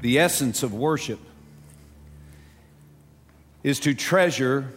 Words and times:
The 0.00 0.18
essence 0.18 0.62
of 0.62 0.72
worship 0.72 1.18
is 3.64 3.80
to 3.80 3.94
treasure 3.94 4.72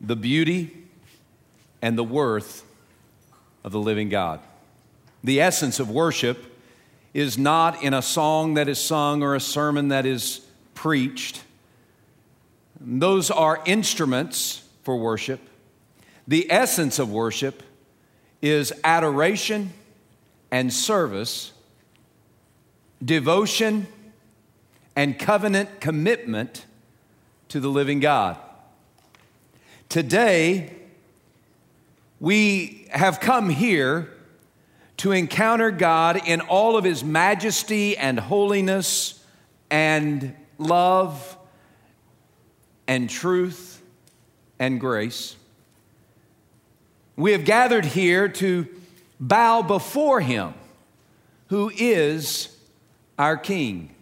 the 0.00 0.14
beauty 0.14 0.76
and 1.82 1.98
the 1.98 2.04
worth 2.04 2.64
of 3.64 3.72
the 3.72 3.80
living 3.80 4.08
God. 4.08 4.40
The 5.24 5.40
essence 5.40 5.80
of 5.80 5.90
worship 5.90 6.38
is 7.12 7.36
not 7.36 7.82
in 7.82 7.94
a 7.94 8.02
song 8.02 8.54
that 8.54 8.68
is 8.68 8.78
sung 8.78 9.22
or 9.22 9.34
a 9.34 9.40
sermon 9.40 9.88
that 9.88 10.06
is 10.06 10.40
preached. 10.74 11.42
Those 12.80 13.30
are 13.32 13.60
instruments 13.66 14.62
for 14.84 14.96
worship. 14.96 15.40
The 16.28 16.50
essence 16.50 17.00
of 17.00 17.10
worship 17.10 17.64
is 18.40 18.72
adoration 18.84 19.72
and 20.52 20.72
service, 20.72 21.52
devotion 23.04 23.88
and 24.98 25.16
covenant 25.16 25.80
commitment 25.80 26.66
to 27.46 27.60
the 27.60 27.68
living 27.68 28.00
God. 28.00 28.36
Today, 29.88 30.74
we 32.18 32.88
have 32.90 33.20
come 33.20 33.48
here 33.48 34.12
to 34.96 35.12
encounter 35.12 35.70
God 35.70 36.20
in 36.26 36.40
all 36.40 36.76
of 36.76 36.82
His 36.82 37.04
majesty 37.04 37.96
and 37.96 38.18
holiness 38.18 39.24
and 39.70 40.34
love 40.58 41.38
and 42.88 43.08
truth 43.08 43.80
and 44.58 44.80
grace. 44.80 45.36
We 47.14 47.30
have 47.30 47.44
gathered 47.44 47.84
here 47.84 48.28
to 48.30 48.66
bow 49.20 49.62
before 49.62 50.20
Him 50.20 50.54
who 51.50 51.70
is 51.72 52.48
our 53.16 53.36
King. 53.36 53.94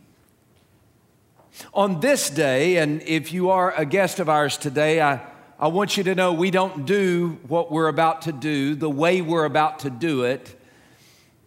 On 1.72 2.00
this 2.00 2.28
day, 2.28 2.77
and 2.77 3.03
if 3.03 3.33
you 3.33 3.50
are 3.50 3.72
a 3.75 3.84
guest 3.84 4.21
of 4.21 4.28
ours 4.28 4.59
today, 4.59 5.00
I, 5.00 5.21
I 5.59 5.69
want 5.69 5.97
you 5.97 6.05
to 6.05 6.15
know 6.15 6.33
we 6.33 6.50
don't 6.50 6.84
do 6.84 7.39
what 7.49 7.72
we're 7.72 7.89
about 7.89 8.22
to 8.22 8.33
do 8.33 8.75
the 8.75 8.91
way 8.91 9.22
we're 9.22 9.47
about 9.47 9.81
to 9.81 9.91
do 9.91 10.25
it 10.25 10.55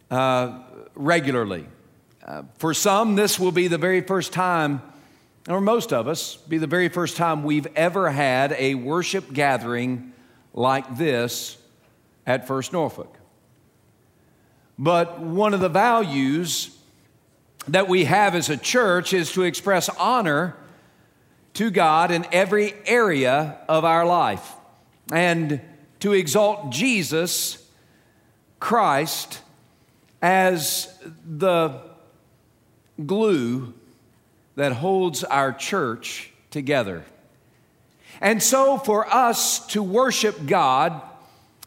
uh, 0.10 0.60
regularly. 0.96 1.66
Uh, 2.26 2.44
for 2.58 2.74
some, 2.74 3.16
this 3.16 3.40
will 3.40 3.52
be 3.52 3.68
the 3.68 3.78
very 3.78 4.02
first 4.02 4.34
time, 4.34 4.82
or 5.48 5.62
most 5.62 5.94
of 5.94 6.08
us, 6.08 6.38
be 6.38 6.58
the 6.58 6.68
very 6.68 6.90
first 6.90 7.16
time 7.16 7.44
we've 7.44 7.68
ever 7.76 8.10
had 8.10 8.54
a 8.54 8.76
worship 8.76 9.32
gathering 9.32 10.12
like 10.54 10.98
this 10.98 11.58
at 12.26 12.48
First 12.48 12.74
Norfolk. 12.74 13.16
But 14.78 15.20
one 15.20 15.54
of 15.54 15.60
the 15.60 15.70
values 15.70 16.76
that 17.68 17.88
we 17.88 18.06
have 18.06 18.36
as 18.36 18.50
a 18.50 18.58
church 18.58 19.14
is 19.14 19.32
to 19.34 19.44
express 19.44 19.90
honor 19.90 20.56
to 21.56 21.70
God 21.70 22.12
in 22.12 22.26
every 22.32 22.74
area 22.86 23.58
of 23.68 23.84
our 23.84 24.06
life 24.06 24.54
and 25.12 25.60
to 26.00 26.14
exalt 26.14 26.70
Jesus 26.72 27.64
Christ 28.60 29.42
as 30.22 30.94
the 31.26 31.82
glue 33.06 33.74
that 34.56 34.74
holds 34.74 35.24
our 35.24 35.54
church 35.54 36.32
together. 36.52 37.06
And 38.22 38.44
so, 38.44 38.78
for 38.78 39.08
us 39.08 39.66
to 39.68 39.82
worship 39.82 40.46
God, 40.46 41.02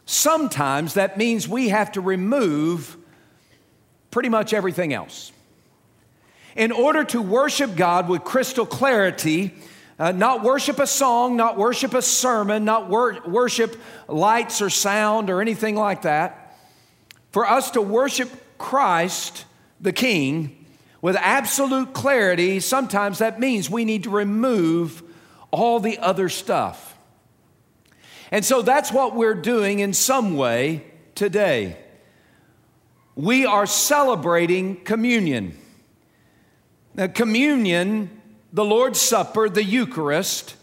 sometimes 0.04 0.94
that 0.94 1.16
means 1.16 1.48
we 1.48 1.70
have 1.70 1.92
to 1.92 2.00
remove 2.00 2.96
pretty 4.10 4.28
much 4.28 4.52
everything 4.52 4.92
else. 4.92 5.31
In 6.56 6.72
order 6.72 7.04
to 7.04 7.22
worship 7.22 7.76
God 7.76 8.08
with 8.08 8.24
crystal 8.24 8.66
clarity, 8.66 9.54
uh, 9.98 10.12
not 10.12 10.42
worship 10.42 10.78
a 10.78 10.86
song, 10.86 11.36
not 11.36 11.56
worship 11.56 11.94
a 11.94 12.02
sermon, 12.02 12.64
not 12.64 12.88
wor- 12.88 13.20
worship 13.26 13.80
lights 14.08 14.60
or 14.60 14.68
sound 14.68 15.30
or 15.30 15.40
anything 15.40 15.76
like 15.76 16.02
that, 16.02 16.58
for 17.30 17.46
us 17.46 17.70
to 17.72 17.80
worship 17.80 18.30
Christ, 18.58 19.44
the 19.80 19.92
King, 19.92 20.66
with 21.00 21.16
absolute 21.16 21.92
clarity, 21.94 22.60
sometimes 22.60 23.18
that 23.18 23.40
means 23.40 23.68
we 23.68 23.84
need 23.84 24.04
to 24.04 24.10
remove 24.10 25.02
all 25.50 25.80
the 25.80 25.98
other 25.98 26.28
stuff. 26.28 26.96
And 28.30 28.44
so 28.44 28.62
that's 28.62 28.92
what 28.92 29.14
we're 29.14 29.34
doing 29.34 29.80
in 29.80 29.92
some 29.92 30.36
way 30.36 30.84
today. 31.14 31.76
We 33.14 33.44
are 33.44 33.66
celebrating 33.66 34.76
communion. 34.84 35.58
Now, 36.94 37.06
communion, 37.06 38.10
the 38.52 38.64
Lord's 38.64 39.00
Supper, 39.00 39.48
the 39.48 39.64
Eucharist, 39.64 40.56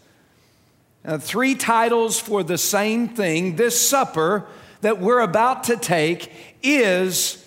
uh, 1.04 1.18
three 1.18 1.54
titles 1.54 2.20
for 2.20 2.42
the 2.42 2.58
same 2.58 3.08
thing. 3.08 3.56
This 3.56 3.80
supper 3.80 4.46
that 4.82 5.00
we're 5.00 5.20
about 5.20 5.64
to 5.64 5.76
take 5.76 6.30
is 6.62 7.44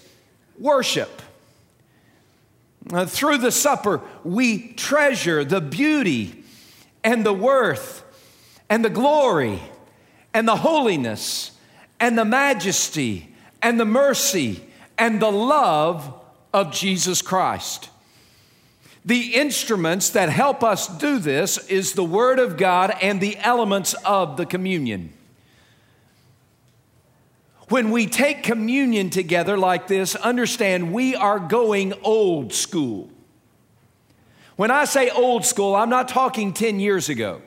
worship. 0.60 1.22
Uh, 2.92 3.06
through 3.06 3.38
the 3.38 3.52
supper, 3.52 4.02
we 4.24 4.74
treasure 4.74 5.46
the 5.46 5.62
beauty 5.62 6.44
and 7.04 7.26
the 7.26 7.34
worth 7.34 8.04
and 8.70 8.84
the 8.84 8.90
glory 8.90 9.62
and 10.34 10.48
the 10.48 10.58
holiness 10.58 11.52
and 12.00 12.18
the 12.18 12.26
majesty 12.26 13.34
and 13.62 13.80
the 13.80 13.86
mercy 13.86 14.62
and 14.98 15.22
the 15.22 15.31
love 15.31 16.13
of 16.54 16.74
Jesus 16.74 17.22
Christ. 17.22 17.90
The 19.06 19.36
instruments 19.36 20.12
that 20.12 20.30
help 20.30 20.64
us 20.64 20.88
do 20.88 21.20
this 21.20 21.58
is 21.68 21.94
the 21.94 22.04
Word 22.04 22.40
of 22.40 22.56
God 22.56 22.96
and 23.02 23.20
the 23.20 23.38
elements 23.38 23.94
of 24.06 24.38
the 24.38 24.46
communion. 24.46 25.12
When 27.70 27.92
we 27.92 28.08
take 28.08 28.44
communion 28.44 29.10
together 29.10 29.58
like 29.58 29.88
this, 29.88 30.16
understand 30.16 30.94
we 30.94 31.16
are 31.16 31.40
going 31.40 31.94
old 32.04 32.54
school. 32.54 33.10
When 34.56 34.72
I 34.72 34.86
say 34.86 35.10
old 35.10 35.46
school, 35.46 35.76
I'm 35.76 35.90
not 35.90 36.08
talking 36.08 36.54
10 36.54 36.80
years 36.80 37.10
ago. 37.10 37.42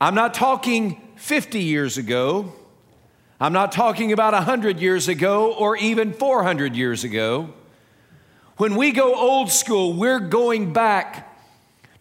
I'm 0.00 0.14
not 0.14 0.34
talking 0.34 1.00
50 1.16 1.62
years 1.62 1.96
ago. 1.96 2.52
I'm 3.40 3.52
not 3.52 3.72
talking 3.72 4.12
about 4.12 4.32
100 4.32 4.80
years 4.80 5.08
ago 5.08 5.52
or 5.52 5.76
even 5.76 6.12
400 6.12 6.74
years 6.74 7.04
ago. 7.04 7.54
When 8.56 8.76
we 8.76 8.92
go 8.92 9.14
old 9.16 9.50
school, 9.50 9.94
we're 9.94 10.20
going 10.20 10.72
back 10.72 11.28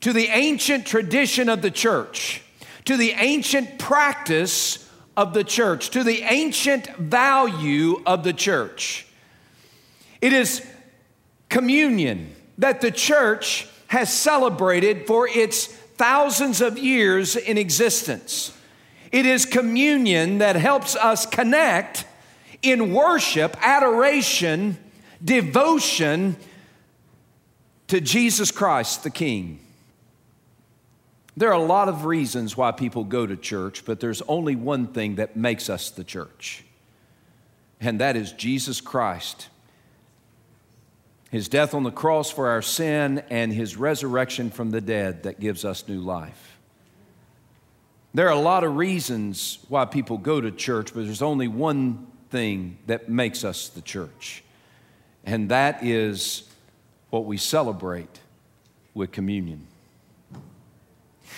to 0.01 0.13
the 0.13 0.27
ancient 0.27 0.85
tradition 0.85 1.49
of 1.49 1.63
the 1.63 1.71
church, 1.71 2.43
to 2.85 2.95
the 2.95 3.11
ancient 3.11 3.79
practice 3.79 4.87
of 5.17 5.33
the 5.33 5.43
church, 5.43 5.89
to 5.91 6.03
the 6.03 6.21
ancient 6.21 6.87
value 6.97 8.03
of 8.05 8.23
the 8.23 8.33
church. 8.33 9.07
It 10.21 10.31
is 10.31 10.63
communion 11.49 12.35
that 12.59 12.81
the 12.81 12.91
church 12.91 13.67
has 13.87 14.13
celebrated 14.13 15.07
for 15.07 15.27
its 15.27 15.65
thousands 15.65 16.61
of 16.61 16.77
years 16.77 17.35
in 17.35 17.57
existence. 17.57 18.55
It 19.11 19.25
is 19.25 19.45
communion 19.45 20.37
that 20.37 20.55
helps 20.55 20.95
us 20.95 21.25
connect 21.25 22.05
in 22.61 22.93
worship, 22.93 23.57
adoration, 23.61 24.77
devotion 25.23 26.35
to 27.87 28.01
Jesus 28.01 28.51
Christ 28.51 29.03
the 29.03 29.09
King. 29.09 29.59
There 31.35 31.49
are 31.49 31.59
a 31.59 31.63
lot 31.63 31.89
of 31.89 32.05
reasons 32.05 32.55
why 32.55 32.71
people 32.71 33.03
go 33.03 33.25
to 33.25 33.35
church, 33.35 33.85
but 33.85 33.99
there's 33.99 34.21
only 34.23 34.55
one 34.55 34.87
thing 34.87 35.15
that 35.15 35.35
makes 35.35 35.69
us 35.69 35.89
the 35.89 36.03
church, 36.03 36.63
and 37.81 37.99
that 37.99 38.15
is 38.15 38.31
Jesus 38.31 38.81
Christ. 38.81 39.49
His 41.31 41.49
death 41.49 41.73
on 41.73 41.81
the 41.81 41.91
cross 41.91 42.29
for 42.29 42.49
our 42.49 42.61
sin 42.61 43.23
and 43.31 43.51
his 43.51 43.75
resurrection 43.75 44.51
from 44.51 44.69
the 44.69 44.81
dead 44.81 45.23
that 45.23 45.39
gives 45.39 45.65
us 45.65 45.87
new 45.87 45.99
life. 45.99 46.59
There 48.13 48.27
are 48.27 48.33
a 48.33 48.39
lot 48.39 48.63
of 48.63 48.77
reasons 48.77 49.57
why 49.69 49.85
people 49.85 50.19
go 50.19 50.39
to 50.39 50.51
church, 50.51 50.93
but 50.93 51.05
there's 51.05 51.23
only 51.23 51.47
one 51.47 52.05
thing 52.29 52.77
that 52.85 53.09
makes 53.09 53.43
us 53.43 53.69
the 53.69 53.81
church, 53.81 54.42
and 55.23 55.49
that 55.49 55.83
is 55.83 56.43
what 57.09 57.25
we 57.25 57.37
celebrate 57.37 58.19
with 58.93 59.11
communion. 59.11 59.67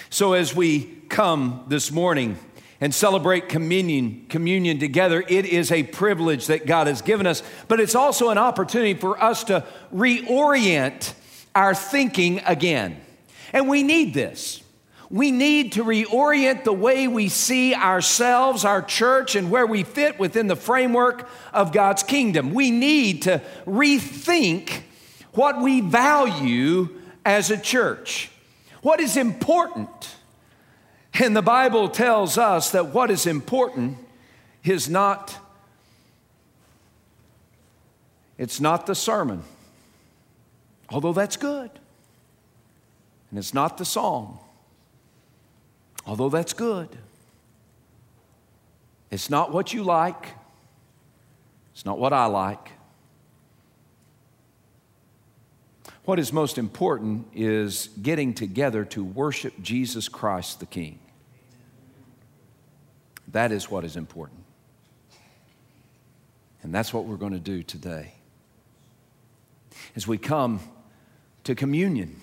So 0.10 0.34
as 0.34 0.56
we 0.56 0.84
come 1.10 1.66
this 1.68 1.92
morning 1.92 2.38
and 2.82 2.94
celebrate 2.94 3.50
communion, 3.50 4.26
communion 4.30 4.80
together, 4.80 5.24
it 5.28 5.46
is 5.46 5.72
a 5.72 5.84
privilege 5.84 6.48
that 6.48 6.66
God 6.66 6.88
has 6.88 7.02
given 7.02 7.28
us, 7.28 7.44
but 7.68 7.80
it's 7.80 7.96
also 7.96 8.30
an 8.30 8.38
opportunity 8.38 8.94
for 8.94 9.22
us 9.22 9.44
to 9.46 9.66
reorient 9.94 11.14
our 11.54 11.74
thinking 11.74 12.42
again. 12.46 13.00
And 13.54 13.70
we 13.70 13.84
need 13.84 14.14
this. 14.14 14.62
We 15.10 15.32
need 15.32 15.74
to 15.74 15.84
reorient 15.84 16.64
the 16.64 16.74
way 16.74 17.08
we 17.08 17.30
see 17.30 17.76
ourselves, 17.76 18.66
our 18.66 18.82
church, 18.82 19.36
and 19.36 19.52
where 19.52 19.68
we 19.68 19.84
fit 19.84 20.20
within 20.20 20.48
the 20.48 20.56
framework 20.56 21.30
of 21.54 21.72
God's 21.72 22.04
kingdom. 22.04 22.54
We 22.54 22.72
need 22.72 23.24
to 23.24 23.42
rethink 23.66 24.82
what 25.34 25.62
we 25.62 25.82
value 25.82 26.90
as 27.24 27.52
a 27.52 27.58
church, 27.58 28.32
what 28.82 29.00
is 29.00 29.18
important. 29.18 30.16
And 31.14 31.36
the 31.36 31.42
Bible 31.42 31.90
tells 31.90 32.38
us 32.38 32.72
that 32.72 32.88
what 32.88 33.10
is 33.10 33.26
important 33.26 33.98
is 34.64 34.90
not 34.90 35.38
it's 38.38 38.60
not 38.60 38.86
the 38.86 38.96
sermon. 38.96 39.44
Although 40.90 41.14
that's 41.14 41.38
good. 41.38 41.72
And 43.30 43.40
it's 43.40 43.54
not 43.54 43.78
the 43.78 43.86
song. 43.86 44.40
Although 46.06 46.30
that's 46.30 46.54
good. 46.54 46.90
It's 49.12 49.30
not 49.30 49.52
what 49.52 49.74
you 49.74 49.84
like. 49.84 50.34
It's 51.74 51.86
not 51.86 52.00
what 52.00 52.14
I 52.14 52.26
like. 52.26 52.72
What 56.06 56.20
is 56.20 56.32
most 56.32 56.58
important 56.58 57.28
is 57.34 57.90
getting 58.02 58.34
together 58.34 58.86
to 58.86 59.04
worship 59.04 59.54
Jesus 59.62 60.08
Christ 60.08 60.60
the 60.60 60.68
King. 60.68 61.00
That 63.30 63.52
is 63.52 63.72
what 63.72 63.84
is 63.84 63.98
important. 63.98 64.44
And 66.62 66.74
that's 66.74 66.94
what 66.94 67.06
we're 67.06 67.18
going 67.18 67.34
to 67.34 67.40
do 67.40 67.64
today. 67.64 68.14
As 69.96 70.08
we 70.08 70.18
come 70.18 70.60
to 71.44 71.56
communion, 71.56 72.20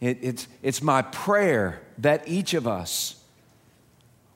it, 0.00 0.18
it's, 0.22 0.48
it's 0.62 0.82
my 0.82 1.02
prayer 1.02 1.82
that 1.98 2.26
each 2.28 2.54
of 2.54 2.66
us 2.66 3.16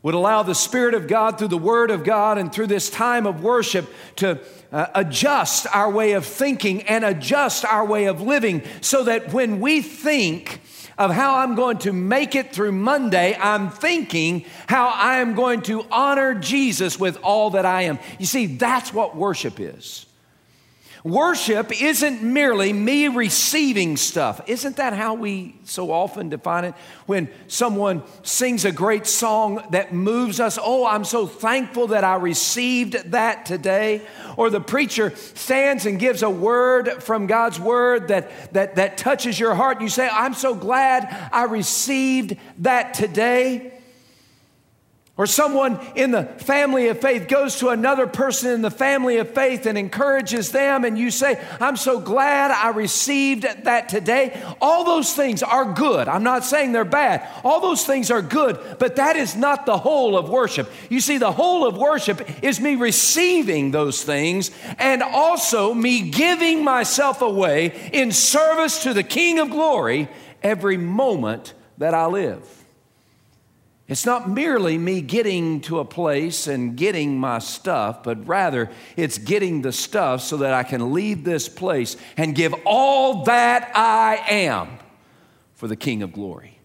would 0.02 0.14
allow 0.14 0.42
the 0.42 0.54
Spirit 0.54 0.94
of 0.94 1.06
God 1.06 1.38
through 1.38 1.48
the 1.48 1.58
Word 1.58 1.90
of 1.90 2.04
God 2.04 2.38
and 2.38 2.50
through 2.50 2.68
this 2.68 2.88
time 2.88 3.26
of 3.26 3.42
worship 3.42 3.86
to 4.16 4.40
uh, 4.72 4.86
adjust 4.94 5.66
our 5.74 5.90
way 5.90 6.12
of 6.12 6.24
thinking 6.24 6.82
and 6.84 7.04
adjust 7.04 7.66
our 7.66 7.84
way 7.84 8.06
of 8.06 8.22
living 8.22 8.62
so 8.80 9.04
that 9.04 9.32
when 9.34 9.60
we 9.60 9.82
think 9.82 10.62
of 10.96 11.10
how 11.10 11.36
I'm 11.36 11.54
going 11.54 11.78
to 11.78 11.92
make 11.92 12.34
it 12.34 12.52
through 12.52 12.72
Monday, 12.72 13.36
I'm 13.38 13.70
thinking 13.70 14.46
how 14.66 14.88
I 14.88 15.18
am 15.18 15.34
going 15.34 15.62
to 15.62 15.84
honor 15.90 16.34
Jesus 16.34 16.98
with 16.98 17.18
all 17.22 17.50
that 17.50 17.66
I 17.66 17.82
am. 17.82 17.98
You 18.18 18.26
see, 18.26 18.46
that's 18.46 18.94
what 18.94 19.16
worship 19.16 19.60
is. 19.60 20.06
Worship 21.02 21.80
isn't 21.80 22.22
merely 22.22 22.74
me 22.74 23.08
receiving 23.08 23.96
stuff. 23.96 24.42
Isn't 24.46 24.76
that 24.76 24.92
how 24.92 25.14
we 25.14 25.54
so 25.64 25.90
often 25.90 26.28
define 26.28 26.66
it? 26.66 26.74
When 27.06 27.30
someone 27.48 28.02
sings 28.22 28.66
a 28.66 28.72
great 28.72 29.06
song 29.06 29.64
that 29.70 29.94
moves 29.94 30.40
us, 30.40 30.58
oh, 30.60 30.86
I'm 30.86 31.04
so 31.04 31.26
thankful 31.26 31.88
that 31.88 32.04
I 32.04 32.16
received 32.16 33.12
that 33.12 33.46
today. 33.46 34.02
Or 34.36 34.50
the 34.50 34.60
preacher 34.60 35.14
stands 35.16 35.86
and 35.86 35.98
gives 35.98 36.22
a 36.22 36.28
word 36.28 37.02
from 37.02 37.26
God's 37.26 37.58
word 37.58 38.08
that, 38.08 38.52
that, 38.52 38.76
that 38.76 38.98
touches 38.98 39.40
your 39.40 39.54
heart, 39.54 39.78
and 39.78 39.82
you 39.82 39.88
say, 39.88 40.06
I'm 40.06 40.34
so 40.34 40.54
glad 40.54 41.30
I 41.32 41.44
received 41.44 42.36
that 42.58 42.92
today. 42.92 43.79
Or 45.20 45.26
someone 45.26 45.78
in 45.96 46.12
the 46.12 46.24
family 46.24 46.88
of 46.88 46.98
faith 46.98 47.28
goes 47.28 47.56
to 47.56 47.68
another 47.68 48.06
person 48.06 48.52
in 48.52 48.62
the 48.62 48.70
family 48.70 49.18
of 49.18 49.34
faith 49.34 49.66
and 49.66 49.76
encourages 49.76 50.50
them, 50.50 50.82
and 50.82 50.96
you 50.96 51.10
say, 51.10 51.38
I'm 51.60 51.76
so 51.76 52.00
glad 52.00 52.50
I 52.50 52.70
received 52.70 53.42
that 53.64 53.90
today. 53.90 54.42
All 54.62 54.82
those 54.82 55.12
things 55.12 55.42
are 55.42 55.74
good. 55.74 56.08
I'm 56.08 56.22
not 56.22 56.46
saying 56.46 56.72
they're 56.72 56.86
bad. 56.86 57.28
All 57.44 57.60
those 57.60 57.84
things 57.84 58.10
are 58.10 58.22
good, 58.22 58.78
but 58.78 58.96
that 58.96 59.16
is 59.16 59.36
not 59.36 59.66
the 59.66 59.76
whole 59.76 60.16
of 60.16 60.30
worship. 60.30 60.72
You 60.88 61.00
see, 61.00 61.18
the 61.18 61.32
whole 61.32 61.66
of 61.66 61.76
worship 61.76 62.42
is 62.42 62.58
me 62.58 62.76
receiving 62.76 63.72
those 63.72 64.02
things 64.02 64.50
and 64.78 65.02
also 65.02 65.74
me 65.74 66.08
giving 66.08 66.64
myself 66.64 67.20
away 67.20 67.90
in 67.92 68.10
service 68.10 68.84
to 68.84 68.94
the 68.94 69.02
King 69.02 69.38
of 69.38 69.50
glory 69.50 70.08
every 70.42 70.78
moment 70.78 71.52
that 71.76 71.92
I 71.92 72.06
live. 72.06 72.59
It's 73.90 74.06
not 74.06 74.30
merely 74.30 74.78
me 74.78 75.00
getting 75.00 75.62
to 75.62 75.80
a 75.80 75.84
place 75.84 76.46
and 76.46 76.76
getting 76.76 77.18
my 77.18 77.40
stuff, 77.40 78.04
but 78.04 78.24
rather 78.28 78.70
it's 78.96 79.18
getting 79.18 79.62
the 79.62 79.72
stuff 79.72 80.20
so 80.20 80.36
that 80.36 80.54
I 80.54 80.62
can 80.62 80.92
leave 80.94 81.24
this 81.24 81.48
place 81.48 81.96
and 82.16 82.32
give 82.32 82.54
all 82.64 83.24
that 83.24 83.72
I 83.74 84.22
am 84.28 84.78
for 85.54 85.66
the 85.66 85.74
King 85.74 86.04
of 86.04 86.12
glory. 86.12 86.56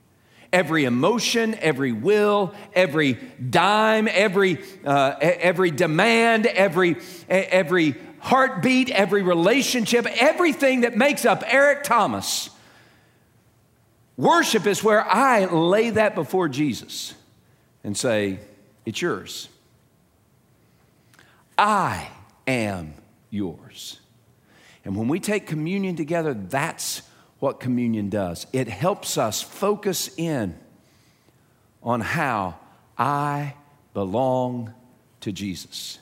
Every 0.54 0.86
emotion, 0.86 1.56
every 1.56 1.94
will, 1.94 2.54
every 2.74 3.14
dime, 3.14 4.08
every, 4.08 4.64
uh, 4.86 5.16
every 5.20 5.72
demand, 5.72 6.46
every, 6.46 6.98
every 7.28 7.96
heartbeat, 8.20 8.92
every 8.92 9.24
relationship, 9.24 10.06
everything 10.06 10.82
that 10.82 10.96
makes 10.96 11.26
up 11.26 11.44
Eric 11.48 11.82
Thomas 11.86 12.52
Worship 14.18 14.66
is 14.66 14.84
where 14.84 15.06
I 15.06 15.46
lay 15.46 15.90
that 15.92 16.16
before 16.16 16.48
Jesus 16.48 17.14
and 17.84 17.98
say, 17.98 18.40
It's 18.86 19.02
yours. 19.02 19.50
I 21.58 22.10
am 22.48 22.94
yours. 23.30 24.00
And 24.84 24.96
when 24.96 25.08
we 25.08 25.20
take 25.20 25.48
communion 25.48 25.96
together, 25.96 26.34
that's 26.34 27.02
what 27.40 27.60
communion 27.60 28.10
does. 28.10 28.48
It 28.54 28.68
helps 28.68 29.18
us 29.18 29.42
focus 29.42 30.10
in 30.18 30.58
on 31.82 32.02
how 32.02 32.56
I 32.98 33.56
belong 33.94 34.74
to 35.22 35.32
Jesus 35.32 36.00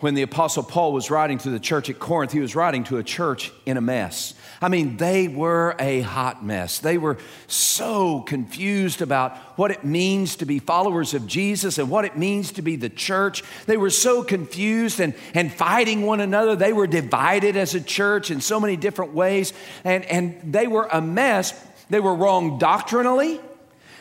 when 0.00 0.14
the 0.14 0.22
Apostle 0.22 0.62
Paul 0.62 0.92
was 0.92 1.10
writing 1.10 1.38
to 1.38 1.50
the 1.50 1.58
church 1.58 1.90
at 1.90 1.98
Corinth, 1.98 2.32
he 2.32 2.38
was 2.40 2.54
writing 2.54 2.84
to 2.84 2.98
a 2.98 3.02
church 3.02 3.52
in 3.66 3.76
a 3.76 3.80
mess. 3.80 4.34
I 4.60 4.68
mean, 4.68 4.96
they 4.96 5.28
were 5.28 5.74
a 5.78 6.00
hot 6.00 6.44
mess. 6.44 6.78
They 6.78 6.98
were 6.98 7.18
so 7.46 8.20
confused 8.20 9.02
about 9.02 9.36
what 9.56 9.70
it 9.70 9.84
means 9.84 10.36
to 10.36 10.46
be 10.46 10.60
followers 10.60 11.14
of 11.14 11.26
Jesus 11.26 11.78
and 11.78 11.90
what 11.90 12.04
it 12.04 12.16
means 12.16 12.52
to 12.52 12.62
be 12.62 12.76
the 12.76 12.88
church. 12.88 13.42
They 13.66 13.76
were 13.76 13.90
so 13.90 14.22
confused 14.22 15.00
and, 15.00 15.14
and 15.34 15.52
fighting 15.52 16.02
one 16.02 16.20
another. 16.20 16.54
They 16.54 16.72
were 16.72 16.86
divided 16.86 17.56
as 17.56 17.74
a 17.74 17.80
church 17.80 18.30
in 18.30 18.40
so 18.40 18.60
many 18.60 18.76
different 18.76 19.14
ways. 19.14 19.52
And, 19.84 20.04
and 20.04 20.52
they 20.52 20.66
were 20.66 20.88
a 20.90 21.00
mess. 21.00 21.54
They 21.90 22.00
were 22.00 22.14
wrong 22.14 22.58
doctrinally, 22.58 23.40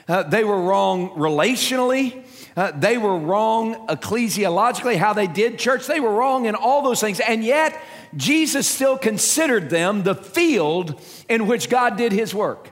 uh, 0.07 0.23
they 0.23 0.43
were 0.43 0.61
wrong 0.61 1.09
relationally. 1.11 2.23
Uh, 2.57 2.71
they 2.71 2.97
were 2.97 3.15
wrong 3.15 3.87
ecclesiologically, 3.87 4.97
how 4.97 5.13
they 5.13 5.27
did 5.27 5.59
church. 5.59 5.85
They 5.85 5.99
were 5.99 6.11
wrong 6.11 6.47
in 6.47 6.55
all 6.55 6.81
those 6.81 6.99
things. 6.99 7.19
And 7.19 7.43
yet, 7.43 7.79
Jesus 8.15 8.67
still 8.67 8.97
considered 8.97 9.69
them 9.69 10.01
the 10.01 10.15
field 10.15 10.99
in 11.29 11.45
which 11.45 11.69
God 11.69 11.97
did 11.97 12.11
his 12.11 12.33
work. 12.33 12.71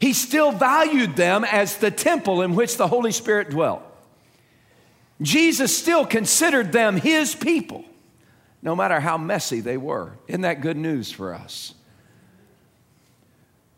He 0.00 0.12
still 0.12 0.50
valued 0.50 1.14
them 1.14 1.44
as 1.44 1.76
the 1.76 1.92
temple 1.92 2.42
in 2.42 2.56
which 2.56 2.76
the 2.76 2.88
Holy 2.88 3.12
Spirit 3.12 3.50
dwelt. 3.50 3.82
Jesus 5.20 5.76
still 5.76 6.04
considered 6.04 6.72
them 6.72 6.96
his 6.96 7.36
people, 7.36 7.84
no 8.60 8.74
matter 8.74 8.98
how 8.98 9.16
messy 9.18 9.60
they 9.60 9.76
were. 9.76 10.18
Isn't 10.26 10.40
that 10.40 10.62
good 10.62 10.76
news 10.76 11.12
for 11.12 11.32
us? 11.32 11.74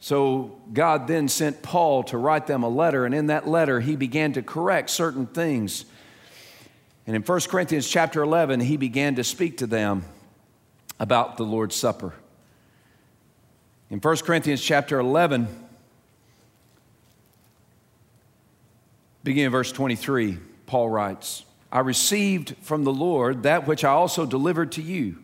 So 0.04 0.61
God 0.70 1.08
then 1.08 1.28
sent 1.28 1.62
Paul 1.62 2.02
to 2.04 2.18
write 2.18 2.46
them 2.46 2.62
a 2.62 2.68
letter, 2.68 3.06
and 3.06 3.14
in 3.14 3.28
that 3.28 3.49
letter, 3.49 3.80
he 3.80 3.96
began 3.96 4.34
to 4.34 4.42
correct 4.42 4.90
certain 4.90 5.25
things. 5.25 5.87
And 7.06 7.16
in 7.16 7.23
1 7.23 7.40
Corinthians 7.49 7.88
chapter 7.88 8.23
11, 8.23 8.61
he 8.61 8.76
began 8.76 9.14
to 9.14 9.25
speak 9.25 9.56
to 9.58 9.66
them 9.66 10.04
about 11.00 11.38
the 11.38 11.44
Lord's 11.44 11.75
Supper. 11.75 12.12
In 13.88 13.99
1 13.99 14.16
Corinthians 14.18 14.61
chapter 14.61 14.99
11, 14.99 15.49
beginning 19.23 19.52
verse 19.52 19.73
23, 19.73 20.37
Paul 20.66 20.90
writes, 20.90 21.46
I 21.73 21.78
received 21.78 22.56
from 22.61 22.84
the 22.84 22.92
Lord 22.92 23.44
that 23.44 23.66
which 23.66 23.84
I 23.84 23.92
also 23.92 24.26
delivered 24.26 24.73
to 24.73 24.82
you 24.82 25.24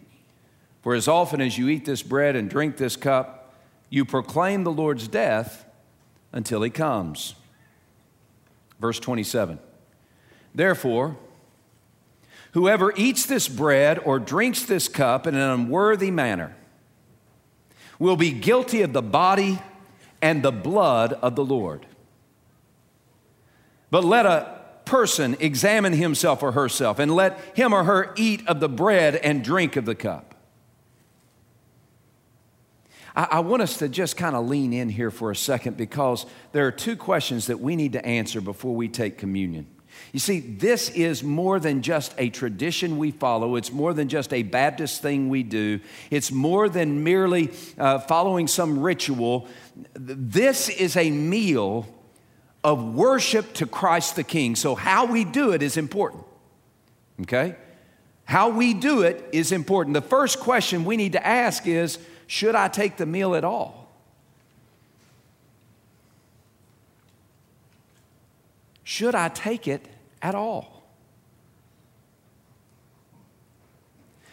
For 0.81 0.95
as 0.95 1.07
often 1.07 1.41
as 1.41 1.57
you 1.57 1.69
eat 1.69 1.85
this 1.85 2.01
bread 2.01 2.35
and 2.35 2.49
drink 2.49 2.77
this 2.77 2.95
cup, 2.95 3.53
you 3.89 4.05
proclaim 4.05 4.63
the 4.63 4.71
Lord's 4.71 5.07
death 5.07 5.65
until 6.31 6.61
he 6.61 6.69
comes. 6.69 7.35
Verse 8.79 8.99
27 8.99 9.59
Therefore, 10.55 11.17
whoever 12.53 12.93
eats 12.95 13.25
this 13.25 13.47
bread 13.47 13.99
or 13.99 14.19
drinks 14.19 14.63
this 14.63 14.87
cup 14.87 15.27
in 15.27 15.35
an 15.35 15.41
unworthy 15.41 16.11
manner 16.11 16.55
will 17.99 18.17
be 18.17 18.31
guilty 18.31 18.81
of 18.81 18.93
the 18.93 19.01
body 19.01 19.61
and 20.21 20.41
the 20.41 20.51
blood 20.51 21.13
of 21.13 21.35
the 21.35 21.45
Lord. 21.45 21.85
But 23.91 24.03
let 24.03 24.25
a 24.25 24.59
person 24.85 25.37
examine 25.39 25.93
himself 25.93 26.41
or 26.41 26.53
herself, 26.53 26.97
and 26.97 27.13
let 27.13 27.39
him 27.55 27.73
or 27.73 27.83
her 27.83 28.13
eat 28.15 28.45
of 28.47 28.59
the 28.59 28.69
bread 28.69 29.15
and 29.17 29.43
drink 29.43 29.75
of 29.75 29.85
the 29.85 29.95
cup. 29.95 30.30
I, 33.15 33.27
I 33.31 33.39
want 33.39 33.61
us 33.61 33.77
to 33.77 33.89
just 33.89 34.17
kind 34.17 34.35
of 34.35 34.47
lean 34.47 34.73
in 34.73 34.89
here 34.89 35.11
for 35.11 35.31
a 35.31 35.35
second 35.35 35.77
because 35.77 36.25
there 36.51 36.67
are 36.67 36.71
two 36.71 36.95
questions 36.95 37.47
that 37.47 37.59
we 37.59 37.75
need 37.75 37.93
to 37.93 38.05
answer 38.05 38.41
before 38.41 38.75
we 38.75 38.87
take 38.87 39.17
communion. 39.17 39.67
You 40.13 40.19
see, 40.19 40.39
this 40.39 40.89
is 40.89 41.23
more 41.23 41.59
than 41.59 41.81
just 41.81 42.13
a 42.17 42.29
tradition 42.29 42.97
we 42.97 43.11
follow. 43.11 43.55
It's 43.55 43.71
more 43.71 43.93
than 43.93 44.09
just 44.09 44.33
a 44.33 44.43
Baptist 44.43 45.01
thing 45.01 45.29
we 45.29 45.43
do. 45.43 45.79
It's 46.09 46.31
more 46.31 46.69
than 46.69 47.03
merely 47.03 47.51
uh, 47.77 47.99
following 47.99 48.47
some 48.47 48.79
ritual. 48.79 49.47
This 49.93 50.69
is 50.69 50.97
a 50.97 51.11
meal 51.11 51.87
of 52.63 52.93
worship 52.93 53.53
to 53.53 53.65
Christ 53.65 54.15
the 54.15 54.23
King. 54.23 54.55
So, 54.55 54.75
how 54.75 55.05
we 55.05 55.23
do 55.23 55.51
it 55.51 55.61
is 55.61 55.77
important. 55.77 56.23
Okay? 57.21 57.55
How 58.25 58.49
we 58.49 58.73
do 58.73 59.01
it 59.01 59.23
is 59.31 59.51
important. 59.51 59.93
The 59.93 60.01
first 60.01 60.39
question 60.39 60.85
we 60.85 60.97
need 60.97 61.13
to 61.13 61.25
ask 61.25 61.67
is 61.67 61.97
should 62.31 62.55
I 62.55 62.69
take 62.69 62.95
the 62.95 63.05
meal 63.05 63.35
at 63.35 63.43
all? 63.43 63.89
Should 68.85 69.15
I 69.15 69.27
take 69.27 69.67
it 69.67 69.85
at 70.21 70.33
all? 70.33 70.81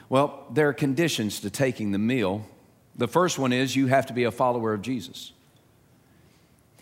Well, 0.08 0.46
there 0.52 0.68
are 0.68 0.72
conditions 0.72 1.40
to 1.40 1.50
taking 1.50 1.90
the 1.90 1.98
meal. 1.98 2.46
The 2.94 3.08
first 3.08 3.36
one 3.36 3.52
is 3.52 3.74
you 3.74 3.88
have 3.88 4.06
to 4.06 4.12
be 4.12 4.22
a 4.22 4.30
follower 4.30 4.74
of 4.74 4.82
Jesus. 4.82 5.32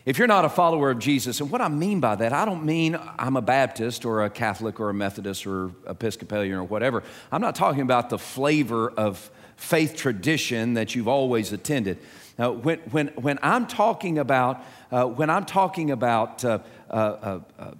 If 0.04 0.18
you're 0.18 0.28
not 0.28 0.44
a 0.44 0.50
follower 0.50 0.90
of 0.90 0.98
Jesus, 0.98 1.40
and 1.40 1.50
what 1.50 1.62
I 1.62 1.68
mean 1.68 1.98
by 1.98 2.16
that, 2.16 2.34
I 2.34 2.44
don't 2.44 2.66
mean 2.66 2.94
I'm 3.18 3.36
a 3.36 3.42
Baptist 3.42 4.04
or 4.04 4.22
a 4.22 4.28
Catholic 4.28 4.80
or 4.80 4.90
a 4.90 4.94
Methodist 4.94 5.46
or 5.46 5.70
Episcopalian 5.88 6.56
or 6.56 6.64
whatever. 6.64 7.02
I'm 7.32 7.40
not 7.40 7.54
talking 7.54 7.80
about 7.80 8.10
the 8.10 8.18
flavor 8.18 8.90
of 8.90 9.30
faith 9.56 9.96
tradition 9.96 10.74
that 10.74 10.94
you've 10.94 11.08
always 11.08 11.52
attended. 11.52 11.98
Now, 12.38 12.52
when, 12.52 12.78
when, 12.90 13.08
when 13.08 13.38
I'm 13.42 13.66
talking 13.66 14.18
about, 14.18 14.62
uh, 14.92 15.06
when 15.06 15.30
I'm 15.30 15.46
talking 15.46 15.90
about 15.90 16.44
uh, 16.44 16.58
uh, 16.90 16.94
uh, 16.94 17.40
uh 17.58 17.70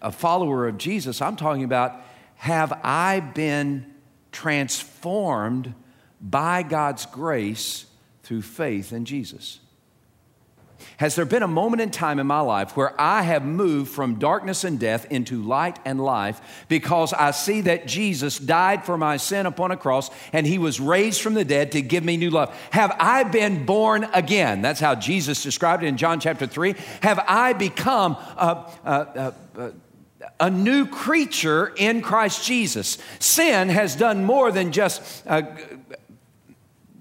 a 0.00 0.10
follower 0.10 0.66
of 0.66 0.78
Jesus, 0.78 1.20
I'm 1.20 1.36
talking 1.36 1.64
about 1.64 2.00
have 2.36 2.72
I 2.82 3.20
been 3.20 3.94
transformed 4.32 5.74
by 6.20 6.62
God's 6.62 7.06
grace 7.06 7.86
through 8.22 8.42
faith 8.42 8.92
in 8.92 9.04
Jesus? 9.04 9.60
Has 10.98 11.14
there 11.14 11.24
been 11.24 11.42
a 11.42 11.48
moment 11.48 11.82
in 11.82 11.90
time 11.90 12.18
in 12.18 12.26
my 12.26 12.40
life 12.40 12.76
where 12.76 12.98
I 13.00 13.22
have 13.22 13.44
moved 13.44 13.90
from 13.90 14.18
darkness 14.18 14.64
and 14.64 14.78
death 14.78 15.10
into 15.10 15.42
light 15.42 15.78
and 15.84 16.00
life 16.00 16.40
because 16.68 17.12
I 17.12 17.30
see 17.32 17.62
that 17.62 17.86
Jesus 17.86 18.38
died 18.38 18.84
for 18.84 18.96
my 18.96 19.16
sin 19.16 19.46
upon 19.46 19.70
a 19.70 19.76
cross 19.76 20.10
and 20.32 20.46
he 20.46 20.58
was 20.58 20.80
raised 20.80 21.20
from 21.20 21.34
the 21.34 21.44
dead 21.44 21.72
to 21.72 21.82
give 21.82 22.04
me 22.04 22.16
new 22.16 22.30
life? 22.30 22.50
Have 22.70 22.94
I 22.98 23.24
been 23.24 23.66
born 23.66 24.08
again? 24.14 24.62
That's 24.62 24.80
how 24.80 24.94
Jesus 24.94 25.42
described 25.42 25.82
it 25.82 25.86
in 25.86 25.96
John 25.96 26.20
chapter 26.20 26.46
3. 26.46 26.74
Have 27.02 27.22
I 27.26 27.52
become 27.52 28.12
a, 28.36 28.72
a, 28.84 29.34
a, 29.56 29.72
a 30.40 30.50
new 30.50 30.86
creature 30.86 31.72
in 31.76 32.00
Christ 32.00 32.44
Jesus? 32.44 32.98
Sin 33.18 33.68
has 33.68 33.96
done 33.96 34.24
more 34.24 34.50
than 34.50 34.72
just 34.72 35.26
uh, 35.26 35.42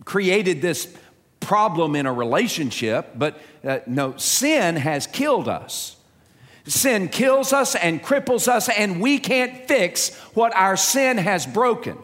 created 0.06 0.62
this 0.62 0.96
problem 1.46 1.96
in 1.96 2.06
a 2.06 2.14
relationship, 2.14 3.12
but 3.16 3.40
uh, 3.64 3.80
no, 3.88 4.18
sin 4.18 4.76
has 4.76 5.08
killed 5.08 5.48
us. 5.48 5.96
Sin 6.68 7.10
kills 7.10 7.54
us 7.54 7.76
and 7.76 8.02
cripples 8.02 8.48
us, 8.48 8.70
and 8.70 9.00
we 9.00 9.20
can't 9.20 9.68
fix 9.68 10.16
what 10.34 10.56
our 10.56 10.76
sin 10.76 11.18
has 11.18 11.46
broken. 11.46 11.98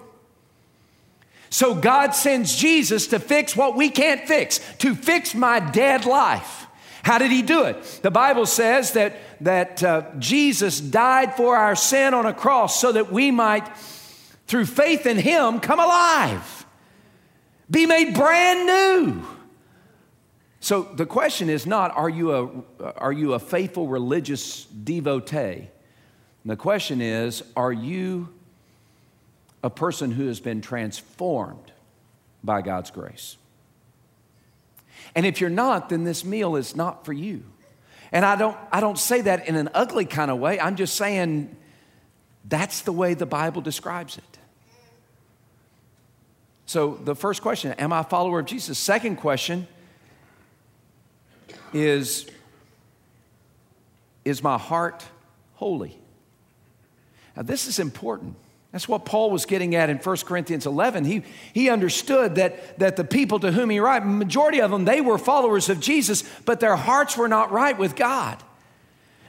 So 1.50 1.75
God 1.75 2.12
sends 2.12 2.55
Jesus 2.55 3.07
to 3.07 3.19
fix 3.19 3.55
what 3.55 3.75
we 3.75 3.89
can't 3.89 4.27
fix, 4.27 4.60
to 4.77 4.95
fix 4.95 5.36
my 5.36 5.60
dead 5.60 6.05
life. 6.05 6.67
How 7.03 7.17
did 7.17 7.31
he 7.31 7.41
do 7.41 7.63
it? 7.63 7.83
The 8.03 8.12
Bible 8.12 8.45
says 8.45 8.93
that, 8.93 9.17
that 9.41 9.83
uh, 9.83 10.03
Jesus 10.19 10.79
died 10.79 11.36
for 11.36 11.57
our 11.57 11.75
sin 11.75 12.13
on 12.13 12.25
a 12.25 12.33
cross 12.33 12.79
so 12.79 12.91
that 12.91 13.12
we 13.12 13.31
might, 13.31 13.67
through 14.48 14.67
faith 14.67 15.05
in 15.05 15.17
him, 15.17 15.60
come 15.60 15.79
alive, 15.79 16.61
be 17.71 17.85
made 17.85 18.13
brand 18.13 18.67
new. 18.67 19.25
So 20.59 20.83
the 20.83 21.07
question 21.07 21.49
is 21.49 21.65
not, 21.65 21.95
are 21.97 22.09
you 22.09 22.63
a, 22.79 22.91
are 22.97 23.11
you 23.11 23.33
a 23.33 23.39
faithful 23.39 23.87
religious 23.87 24.65
devotee? 24.65 25.69
the 26.43 26.55
question 26.55 27.01
is, 27.01 27.43
are 27.55 27.71
you 27.71 28.29
a 29.63 29.69
person 29.69 30.11
who 30.11 30.27
has 30.27 30.39
been 30.39 30.61
transformed 30.61 31.71
by 32.43 32.61
God's 32.61 32.91
grace? 32.91 33.37
And 35.15 35.25
if 35.25 35.39
you're 35.41 35.49
not, 35.49 35.89
then 35.89 36.03
this 36.03 36.25
meal 36.25 36.55
is 36.55 36.75
not 36.75 37.05
for 37.05 37.13
you. 37.13 37.43
And 38.11 38.25
I 38.25 38.35
don't, 38.35 38.57
I 38.71 38.81
don't 38.81 38.97
say 38.97 39.21
that 39.21 39.47
in 39.47 39.55
an 39.55 39.69
ugly 39.73 40.05
kind 40.05 40.29
of 40.29 40.39
way. 40.39 40.59
I'm 40.59 40.75
just 40.75 40.95
saying 40.95 41.55
that's 42.45 42.81
the 42.81 42.91
way 42.91 43.13
the 43.13 43.25
Bible 43.25 43.61
describes 43.61 44.17
it. 44.17 44.39
So 46.71 46.97
the 47.03 47.15
first 47.15 47.41
question, 47.41 47.73
am 47.73 47.91
I 47.91 47.99
a 47.99 48.03
follower 48.05 48.39
of 48.39 48.45
Jesus? 48.45 48.79
Second 48.79 49.17
question, 49.17 49.67
is 51.73 52.25
Is 54.23 54.41
my 54.41 54.57
heart 54.57 55.03
holy? 55.55 55.99
Now, 57.35 57.41
this 57.41 57.67
is 57.67 57.77
important. 57.77 58.35
That's 58.71 58.87
what 58.87 59.03
Paul 59.03 59.31
was 59.31 59.45
getting 59.45 59.75
at 59.75 59.89
in 59.89 59.97
1 59.97 60.17
Corinthians 60.19 60.65
11. 60.65 61.03
He, 61.03 61.23
he 61.51 61.69
understood 61.69 62.35
that, 62.35 62.79
that 62.79 62.95
the 62.95 63.03
people 63.03 63.41
to 63.41 63.51
whom 63.51 63.69
he 63.69 63.81
wrote, 63.81 64.05
majority 64.05 64.61
of 64.61 64.71
them, 64.71 64.85
they 64.85 65.01
were 65.01 65.17
followers 65.17 65.67
of 65.67 65.81
Jesus, 65.81 66.23
but 66.45 66.61
their 66.61 66.77
hearts 66.77 67.17
were 67.17 67.27
not 67.27 67.51
right 67.51 67.77
with 67.77 67.97
God. 67.97 68.41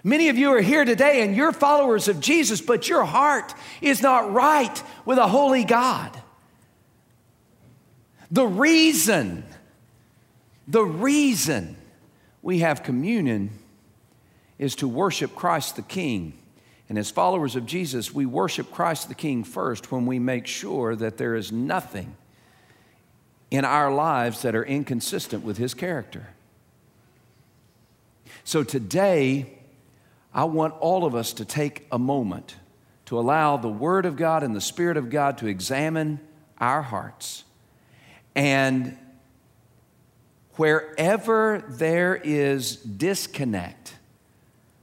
Many 0.04 0.28
of 0.28 0.38
you 0.38 0.50
are 0.54 0.60
here 0.60 0.84
today 0.84 1.22
and 1.22 1.34
you're 1.34 1.50
followers 1.50 2.06
of 2.06 2.20
Jesus, 2.20 2.60
but 2.60 2.88
your 2.88 3.04
heart 3.04 3.52
is 3.80 4.00
not 4.00 4.32
right 4.32 4.80
with 5.04 5.18
a 5.18 5.26
holy 5.26 5.64
God. 5.64 6.21
The 8.32 8.46
reason, 8.46 9.44
the 10.66 10.82
reason 10.82 11.76
we 12.40 12.60
have 12.60 12.82
communion 12.82 13.50
is 14.58 14.74
to 14.76 14.88
worship 14.88 15.36
Christ 15.36 15.76
the 15.76 15.82
King. 15.82 16.32
And 16.88 16.98
as 16.98 17.10
followers 17.10 17.56
of 17.56 17.66
Jesus, 17.66 18.14
we 18.14 18.24
worship 18.24 18.70
Christ 18.70 19.08
the 19.08 19.14
King 19.14 19.44
first 19.44 19.92
when 19.92 20.06
we 20.06 20.18
make 20.18 20.46
sure 20.46 20.96
that 20.96 21.18
there 21.18 21.34
is 21.34 21.52
nothing 21.52 22.16
in 23.50 23.66
our 23.66 23.92
lives 23.92 24.40
that 24.42 24.54
are 24.54 24.64
inconsistent 24.64 25.44
with 25.44 25.58
His 25.58 25.74
character. 25.74 26.28
So 28.44 28.64
today, 28.64 29.58
I 30.32 30.44
want 30.44 30.72
all 30.80 31.04
of 31.04 31.14
us 31.14 31.34
to 31.34 31.44
take 31.44 31.86
a 31.92 31.98
moment 31.98 32.56
to 33.06 33.18
allow 33.18 33.58
the 33.58 33.68
Word 33.68 34.06
of 34.06 34.16
God 34.16 34.42
and 34.42 34.56
the 34.56 34.60
Spirit 34.62 34.96
of 34.96 35.10
God 35.10 35.36
to 35.38 35.46
examine 35.46 36.18
our 36.58 36.80
hearts 36.80 37.44
and 38.34 38.96
wherever 40.56 41.64
there 41.68 42.14
is 42.22 42.76
disconnect 42.76 43.94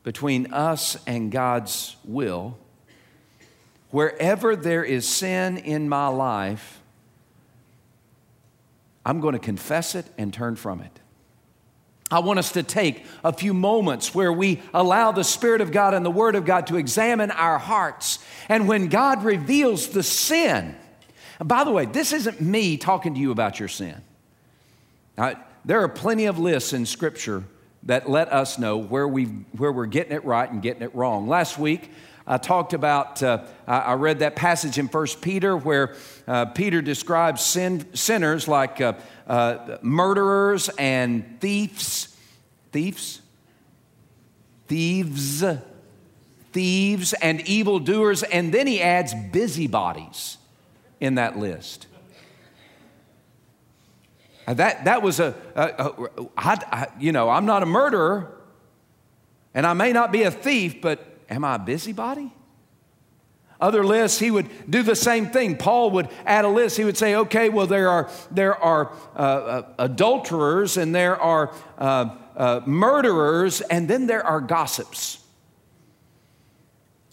between 0.03 0.53
us 0.53 0.97
and 1.05 1.31
God's 1.31 1.95
will, 2.03 2.57
wherever 3.91 4.55
there 4.55 4.83
is 4.83 5.07
sin 5.07 5.57
in 5.57 5.89
my 5.89 6.07
life, 6.07 6.79
I'm 9.05 9.19
going 9.21 9.33
to 9.33 9.39
confess 9.39 9.95
it 9.95 10.05
and 10.17 10.33
turn 10.33 10.55
from 10.55 10.81
it. 10.81 10.99
I 12.11 12.19
want 12.19 12.39
us 12.39 12.53
to 12.53 12.63
take 12.63 13.05
a 13.23 13.31
few 13.31 13.53
moments 13.53 14.15
where 14.15 14.33
we 14.33 14.61
allow 14.73 15.11
the 15.11 15.23
Spirit 15.23 15.61
of 15.61 15.71
God 15.71 15.93
and 15.93 16.03
the 16.03 16.11
Word 16.11 16.35
of 16.35 16.43
God 16.43 16.67
to 16.67 16.77
examine 16.77 17.29
our 17.29 17.59
hearts. 17.59 18.17
And 18.47 18.67
when 18.67 18.87
God 18.87 19.23
reveals 19.23 19.89
the 19.89 20.01
sin, 20.01 20.75
by 21.43 21.63
the 21.63 21.71
way, 21.71 21.85
this 21.85 22.11
isn't 22.11 22.41
me 22.41 22.77
talking 22.77 23.13
to 23.13 23.19
you 23.19 23.31
about 23.31 23.59
your 23.59 23.69
sin. 23.69 24.01
There 25.65 25.81
are 25.81 25.89
plenty 25.89 26.25
of 26.25 26.39
lists 26.39 26.73
in 26.73 26.85
Scripture 26.85 27.43
that 27.83 28.09
let 28.09 28.31
us 28.31 28.57
know 28.57 28.77
where, 28.77 29.07
we, 29.07 29.25
where 29.57 29.71
we're 29.71 29.85
getting 29.85 30.13
it 30.13 30.25
right 30.25 30.49
and 30.49 30.61
getting 30.61 30.81
it 30.81 30.93
wrong. 30.95 31.27
Last 31.27 31.57
week, 31.57 31.91
I 32.27 32.37
talked 32.37 32.73
about, 32.73 33.23
uh, 33.23 33.45
I 33.67 33.93
read 33.93 34.19
that 34.19 34.35
passage 34.35 34.77
in 34.77 34.87
1 34.87 35.07
Peter 35.21 35.55
where 35.55 35.95
uh, 36.27 36.45
Peter 36.45 36.81
describes 36.81 37.43
sin, 37.43 37.85
sinners 37.95 38.47
like 38.47 38.81
uh, 38.81 38.93
uh, 39.27 39.77
murderers 39.81 40.69
and 40.77 41.39
thieves. 41.39 42.15
Thieves? 42.71 43.21
Thieves. 44.67 45.43
Thieves 46.51 47.13
and 47.13 47.41
evildoers. 47.41 48.23
And 48.23 48.53
then 48.53 48.67
he 48.67 48.81
adds 48.81 49.13
busybodies 49.31 50.38
in 50.99 51.15
that 51.15 51.37
list. 51.37 51.87
that, 54.47 54.85
that 54.85 55.01
was 55.01 55.19
a, 55.19 55.35
a, 55.55 55.63
a 55.63 56.27
I, 56.37 56.57
I, 56.71 56.87
you 56.99 57.11
know, 57.11 57.29
I'm 57.29 57.45
not 57.45 57.63
a 57.63 57.65
murderer 57.65 58.35
and 59.53 59.65
I 59.65 59.73
may 59.73 59.93
not 59.93 60.11
be 60.11 60.23
a 60.23 60.31
thief, 60.31 60.81
but 60.81 61.05
am 61.29 61.43
I 61.43 61.55
a 61.55 61.59
busybody? 61.59 62.31
Other 63.61 63.83
lists, 63.83 64.19
he 64.19 64.31
would 64.31 64.47
do 64.69 64.83
the 64.83 64.95
same 64.95 65.27
thing. 65.27 65.57
Paul 65.57 65.91
would 65.91 66.07
add 66.25 66.45
a 66.45 66.47
list. 66.47 66.77
He 66.77 66.85
would 66.85 66.97
say, 66.97 67.15
okay, 67.15 67.49
well, 67.49 67.67
there 67.67 67.89
are, 67.89 68.09
there 68.31 68.55
are 68.55 68.93
uh, 69.15 69.19
uh, 69.19 69.73
adulterers 69.79 70.77
and 70.77 70.95
there 70.95 71.19
are 71.19 71.53
uh, 71.77 72.15
uh 72.37 72.61
murderers, 72.65 73.59
and 73.59 73.89
then 73.89 74.07
there 74.07 74.25
are 74.25 74.39
gossips 74.39 75.19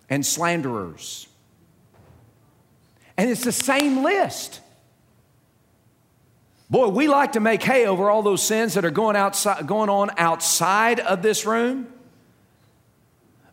and 0.09 0.25
slanderers. 0.25 1.27
And 3.19 3.31
it's 3.31 3.45
the 3.45 3.53
same 3.53 4.03
list. 4.03 4.61
Boy, 6.69 6.89
we 6.89 7.09
like 7.09 7.33
to 7.33 7.41
make 7.41 7.63
hay 7.63 7.87
over 7.87 8.11
all 8.11 8.23
those 8.23 8.43
sins 8.43 8.75
that 8.75 8.85
are 8.85 8.91
going, 8.91 9.17
outside, 9.17 9.67
going 9.67 9.89
on 9.89 10.11
outside 10.19 11.01
of 11.01 11.23
this 11.23 11.47
room. 11.47 11.87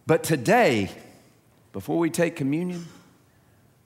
But 0.07 0.23
today, 0.23 0.89
before 1.71 1.99
we 1.99 2.09
take 2.09 2.35
communion, 2.35 2.87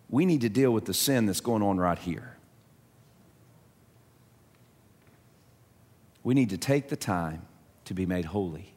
we 0.09 0.25
need 0.25 0.41
to 0.41 0.49
deal 0.49 0.71
with 0.71 0.85
the 0.85 0.93
sin 0.93 1.25
that's 1.25 1.41
going 1.41 1.61
on 1.61 1.77
right 1.77 1.99
here. 1.99 2.37
We 6.23 6.33
need 6.33 6.49
to 6.49 6.57
take 6.57 6.87
the 6.87 6.95
time 6.95 7.43
to 7.85 7.93
be 7.93 8.05
made 8.05 8.25
holy. 8.25 8.73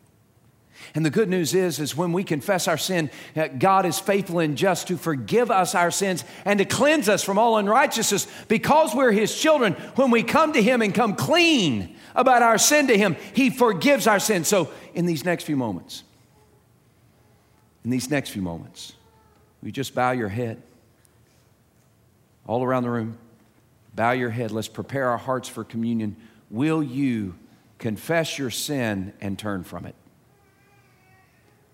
And 0.94 1.04
the 1.04 1.10
good 1.10 1.28
news 1.28 1.54
is, 1.54 1.78
is 1.78 1.96
when 1.96 2.12
we 2.12 2.24
confess 2.24 2.66
our 2.66 2.78
sin, 2.78 3.10
uh, 3.36 3.48
God 3.48 3.86
is 3.86 3.98
faithful 3.98 4.40
and 4.40 4.56
just 4.56 4.88
to 4.88 4.96
forgive 4.96 5.50
us 5.50 5.74
our 5.74 5.90
sins 5.90 6.24
and 6.44 6.58
to 6.58 6.64
cleanse 6.64 7.08
us 7.08 7.22
from 7.22 7.38
all 7.38 7.58
unrighteousness. 7.58 8.26
Because 8.48 8.94
we're 8.94 9.12
His 9.12 9.38
children, 9.38 9.74
when 9.94 10.10
we 10.10 10.22
come 10.22 10.52
to 10.52 10.62
Him 10.62 10.82
and 10.82 10.94
come 10.94 11.14
clean 11.14 11.96
about 12.14 12.42
our 12.42 12.58
sin 12.58 12.88
to 12.88 12.98
Him, 12.98 13.16
He 13.34 13.50
forgives 13.50 14.06
our 14.06 14.18
sins. 14.18 14.48
So, 14.48 14.70
in 14.94 15.06
these 15.06 15.24
next 15.24 15.44
few 15.44 15.56
moments, 15.56 16.02
in 17.84 17.90
these 17.90 18.10
next 18.10 18.30
few 18.30 18.42
moments, 18.42 18.94
we 19.62 19.70
just 19.70 19.94
bow 19.94 20.10
your 20.10 20.28
head 20.28 20.62
all 22.46 22.64
around 22.64 22.82
the 22.82 22.90
room. 22.90 23.16
Bow 23.94 24.12
your 24.12 24.30
head. 24.30 24.50
Let's 24.50 24.68
prepare 24.68 25.08
our 25.08 25.18
hearts 25.18 25.48
for 25.48 25.64
communion. 25.64 26.16
Will 26.50 26.82
you 26.82 27.36
confess 27.78 28.38
your 28.38 28.50
sin 28.50 29.12
and 29.20 29.38
turn 29.38 29.64
from 29.64 29.86
it? 29.86 29.94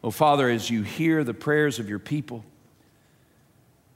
Oh, 0.07 0.13
Father, 0.13 0.49
as 0.49 0.71
you 0.71 0.85
hear 0.85 1.25
the 1.25 1.35
prayers 1.35 1.81
of 1.81 1.89
your 1.89 1.99
people, 1.99 2.45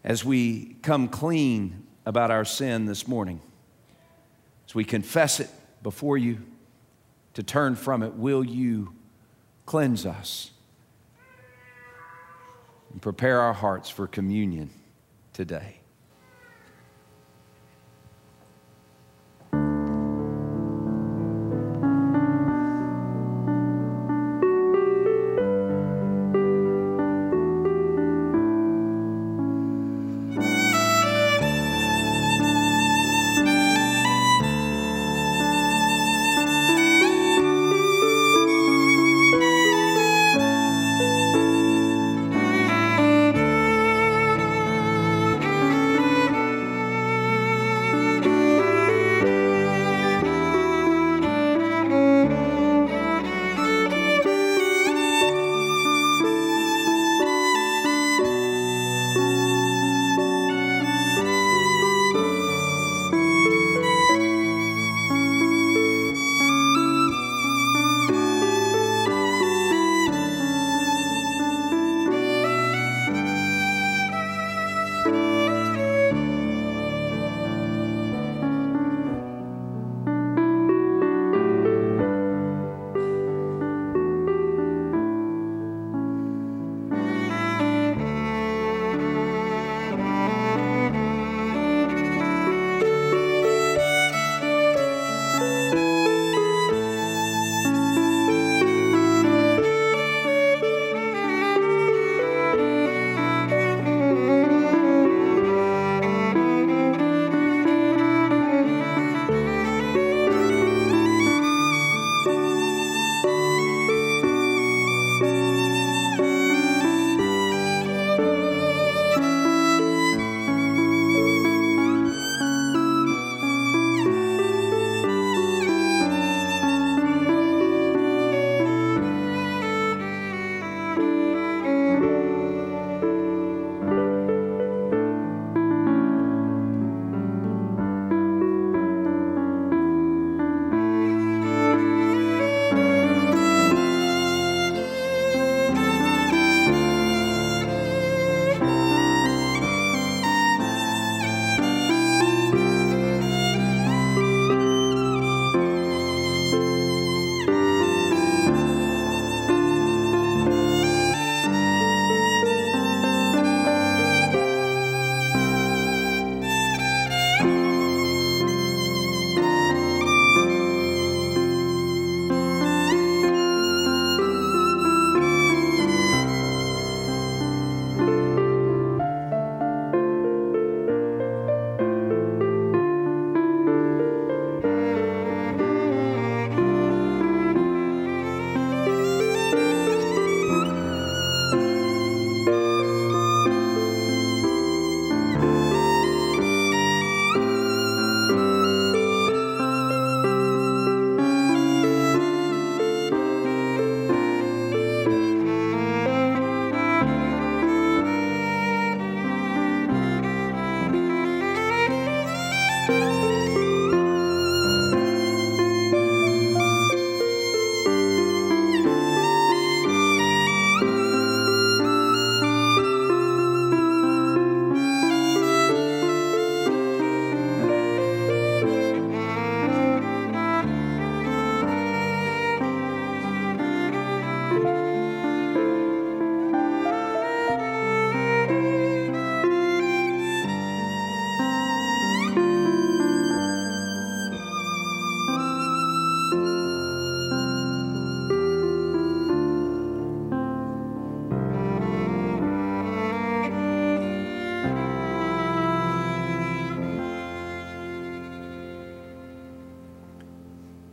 as 0.02 0.24
we 0.24 0.74
come 0.82 1.06
clean 1.06 1.86
about 2.04 2.32
our 2.32 2.44
sin 2.44 2.84
this 2.84 3.06
morning, 3.06 3.40
as 4.66 4.74
we 4.74 4.82
confess 4.82 5.38
it 5.38 5.48
before 5.84 6.18
you 6.18 6.40
to 7.34 7.44
turn 7.44 7.76
from 7.76 8.02
it, 8.02 8.14
will 8.14 8.42
you 8.42 8.92
cleanse 9.66 10.04
us 10.04 10.50
and 12.90 13.00
prepare 13.00 13.40
our 13.40 13.54
hearts 13.54 13.88
for 13.88 14.08
communion 14.08 14.68
today? 15.32 15.79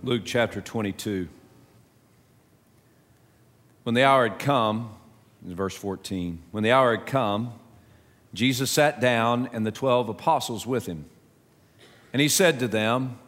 Luke 0.08 0.22
chapter 0.24 0.62
22. 0.62 1.28
When 3.84 3.94
the 3.94 4.06
hour 4.06 4.30
had 4.30 4.40
come, 4.40 4.96
in 5.46 5.54
verse 5.54 5.76
14, 5.76 6.42
when 6.52 6.64
the 6.64 6.72
hour 6.72 6.96
had 6.96 7.06
come, 7.06 7.52
Jesus 8.34 8.72
sat 8.72 9.02
down 9.02 9.50
and 9.52 9.66
the 9.66 9.72
12 9.72 10.08
apostles 10.08 10.66
with 10.66 10.86
him. 10.86 11.08
And 12.14 12.22
he 12.22 12.30
said 12.30 12.58
to 12.60 12.70
them, 12.70 13.20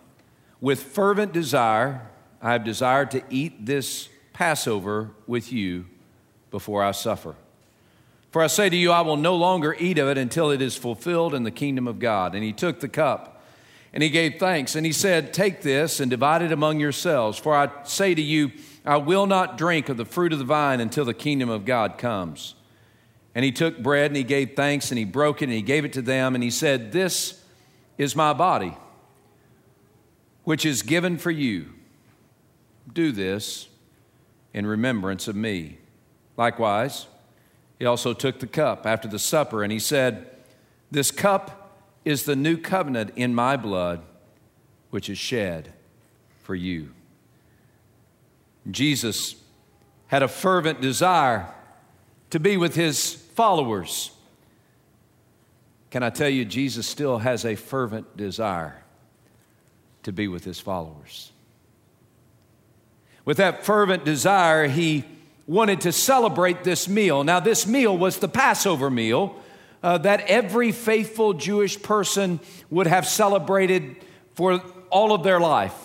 With 0.62 0.82
fervent 0.82 1.34
desire, 1.34 2.08
I 2.42 2.54
have 2.54 2.64
desired 2.64 3.12
to 3.12 3.24
eat 3.30 3.66
this 3.66 4.08
Passover 4.32 5.12
with 5.28 5.52
you 5.52 5.86
before 6.50 6.82
I 6.82 6.92
suffer. 6.92 7.36
For 8.32 8.42
I 8.42 8.48
say 8.48 8.70
to 8.70 8.78
you, 8.78 8.94
I 8.94 9.02
will 9.02 9.18
no 9.18 9.36
longer 9.36 9.76
eat 9.78 9.98
of 9.98 10.08
it 10.08 10.18
until 10.18 10.50
it 10.50 10.62
is 10.62 10.78
fulfilled 10.78 11.34
in 11.36 11.44
the 11.44 11.52
kingdom 11.52 11.90
of 11.90 12.00
God. 12.00 12.36
And 12.36 12.44
he 12.46 12.54
took 12.54 12.80
the 12.80 12.88
cup. 12.88 13.39
And 13.94 14.04
he 14.04 14.10
gave 14.10 14.36
thanks, 14.36 14.76
and 14.76 14.86
he 14.86 14.92
said, 14.92 15.34
Take 15.34 15.62
this 15.62 16.00
and 16.00 16.12
divide 16.12 16.42
it 16.42 16.52
among 16.52 16.80
yourselves. 16.80 17.38
For 17.38 17.56
I 17.56 17.70
say 17.84 18.14
to 18.14 18.22
you, 18.22 18.52
I 18.86 18.98
will 18.98 19.26
not 19.26 19.58
drink 19.58 19.90
of 19.90 19.98
the 19.98 20.06
fruit 20.06 20.32
of 20.32 20.40
the 20.40 20.46
vine 20.46 20.80
until 20.80 21.06
the 21.06 21.14
kingdom 21.14 21.50
of 21.50 21.66
God 21.66 21.98
comes. 21.98 22.56
And 23.36 23.46
he 23.46 23.52
took 23.52 23.82
bread 23.82 24.12
and 24.12 24.18
he 24.18 24.24
gave 24.24 24.56
thanks 24.56 24.92
and 24.92 24.98
he 24.98 25.06
broke 25.06 25.42
it 25.42 25.46
and 25.46 25.54
he 25.54 25.62
gave 25.62 25.86
it 25.86 25.94
to 25.94 26.02
them 26.02 26.36
and 26.36 26.44
he 26.44 26.52
said, 26.52 26.92
This 26.92 27.44
is 27.98 28.16
my 28.16 28.34
body, 28.34 28.76
which 30.44 30.66
is 30.66 30.82
given 30.82 31.18
for 31.18 31.32
you. 31.32 31.70
Do 32.92 33.12
this 33.12 33.70
in 34.54 34.66
remembrance 34.66 35.28
of 35.28 35.36
me. 35.36 35.78
Likewise, 36.38 37.08
he 37.78 37.86
also 37.86 38.14
took 38.14 38.40
the 38.40 38.48
cup 38.48 38.86
after 38.86 39.08
the 39.08 39.20
supper 39.20 39.64
and 39.64 39.72
he 39.72 39.80
said, 39.80 40.28
This 40.90 41.12
cup 41.12 41.59
is 42.10 42.24
the 42.24 42.36
new 42.36 42.58
covenant 42.58 43.12
in 43.16 43.36
my 43.36 43.56
blood, 43.56 44.02
which 44.90 45.12
is 45.12 45.18
shed 45.20 45.72
for 46.42 46.56
you. 46.56 46.90
Jesus 48.72 49.36
had 50.08 50.24
a 50.24 50.28
fervent 50.28 50.82
desire 50.82 51.48
to 52.32 52.40
be 52.40 52.58
with 52.58 52.74
his 52.74 53.14
followers. 53.14 54.10
Can 55.92 56.02
I 56.02 56.10
tell 56.10 56.30
you, 56.30 56.46
Jesus 56.46 56.88
still 56.88 57.20
has 57.20 57.46
a 57.46 57.54
fervent 57.54 58.18
desire 58.18 58.84
to 60.02 60.12
be 60.12 60.28
with 60.28 60.44
his 60.44 60.60
followers? 60.60 61.32
With 63.24 63.38
that 63.38 63.64
fervent 63.64 64.04
desire, 64.04 64.68
he 64.68 65.06
wanted 65.46 65.82
to 65.82 65.92
celebrate 65.92 66.64
this 66.64 66.88
meal. 66.88 67.24
Now, 67.24 67.40
this 67.40 67.68
meal 67.68 67.96
was 67.96 68.18
the 68.18 68.28
Passover 68.28 68.90
meal 68.90 69.36
uh, 69.82 69.98
that 70.00 70.22
every 70.22 70.72
faithful 70.72 71.34
Jewish 71.34 71.82
person 71.82 72.40
would 72.70 72.88
have 72.88 73.08
celebrated 73.08 73.96
for 74.34 74.62
all 74.90 75.14
of 75.14 75.24
their 75.24 75.40
life. 75.40 75.76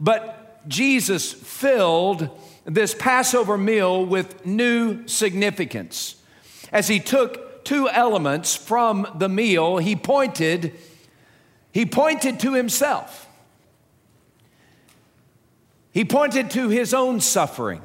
But 0.00 0.68
Jesus 0.68 1.32
filled 1.32 2.28
this 2.64 2.94
Passover 2.94 3.58
meal 3.58 4.04
with 4.04 4.46
new 4.46 5.06
significance. 5.06 6.16
As 6.72 6.88
he 6.88 7.00
took 7.00 7.64
two 7.64 7.88
elements 7.88 8.56
from 8.56 9.06
the 9.16 9.28
meal, 9.28 9.78
he 9.78 9.96
pointed 9.96 10.72
he 11.72 11.84
pointed 11.86 12.38
to 12.40 12.54
himself. 12.54 13.28
He 15.90 16.04
pointed 16.04 16.52
to 16.52 16.68
his 16.68 16.94
own 16.94 17.20
suffering. 17.20 17.82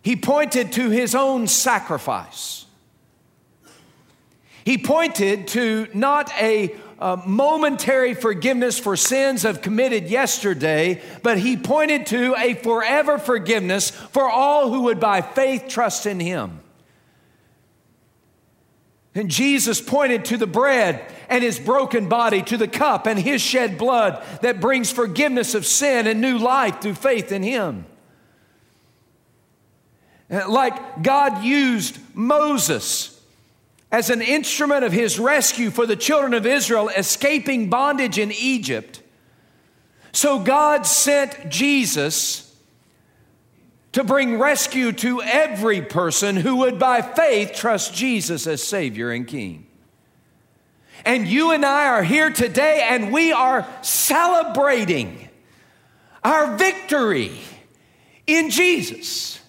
He 0.00 0.16
pointed 0.16 0.72
to 0.72 0.88
his 0.88 1.14
own 1.14 1.46
sacrifice. 1.46 2.64
He 4.68 4.76
pointed 4.76 5.48
to 5.48 5.88
not 5.94 6.30
a, 6.38 6.76
a 6.98 7.16
momentary 7.16 8.12
forgiveness 8.12 8.78
for 8.78 8.98
sins 8.98 9.46
of 9.46 9.62
committed 9.62 10.10
yesterday, 10.10 11.00
but 11.22 11.38
he 11.38 11.56
pointed 11.56 12.04
to 12.08 12.34
a 12.36 12.52
forever 12.52 13.16
forgiveness 13.16 13.88
for 13.88 14.28
all 14.28 14.70
who 14.70 14.82
would 14.82 15.00
by 15.00 15.22
faith 15.22 15.68
trust 15.68 16.04
in 16.04 16.20
him. 16.20 16.60
And 19.14 19.30
Jesus 19.30 19.80
pointed 19.80 20.26
to 20.26 20.36
the 20.36 20.46
bread 20.46 21.14
and 21.30 21.42
his 21.42 21.58
broken 21.58 22.10
body, 22.10 22.42
to 22.42 22.58
the 22.58 22.68
cup 22.68 23.06
and 23.06 23.18
his 23.18 23.40
shed 23.40 23.78
blood 23.78 24.22
that 24.42 24.60
brings 24.60 24.92
forgiveness 24.92 25.54
of 25.54 25.64
sin 25.64 26.06
and 26.06 26.20
new 26.20 26.36
life 26.36 26.82
through 26.82 26.96
faith 26.96 27.32
in 27.32 27.42
him. 27.42 27.86
Like 30.28 31.02
God 31.02 31.42
used 31.42 31.98
Moses 32.14 33.17
as 33.90 34.10
an 34.10 34.20
instrument 34.20 34.84
of 34.84 34.92
his 34.92 35.18
rescue 35.18 35.70
for 35.70 35.86
the 35.86 35.96
children 35.96 36.34
of 36.34 36.44
Israel 36.44 36.88
escaping 36.90 37.70
bondage 37.70 38.18
in 38.18 38.32
Egypt. 38.32 39.02
So 40.12 40.38
God 40.38 40.86
sent 40.86 41.48
Jesus 41.48 42.44
to 43.92 44.04
bring 44.04 44.38
rescue 44.38 44.92
to 44.92 45.22
every 45.22 45.80
person 45.80 46.36
who 46.36 46.56
would 46.56 46.78
by 46.78 47.00
faith 47.00 47.52
trust 47.54 47.94
Jesus 47.94 48.46
as 48.46 48.62
Savior 48.62 49.10
and 49.10 49.26
King. 49.26 49.66
And 51.04 51.26
you 51.26 51.52
and 51.52 51.64
I 51.64 51.86
are 51.86 52.02
here 52.02 52.30
today 52.30 52.86
and 52.88 53.12
we 53.12 53.32
are 53.32 53.66
celebrating 53.82 55.28
our 56.22 56.56
victory 56.56 57.32
in 58.26 58.50
Jesus. 58.50 59.40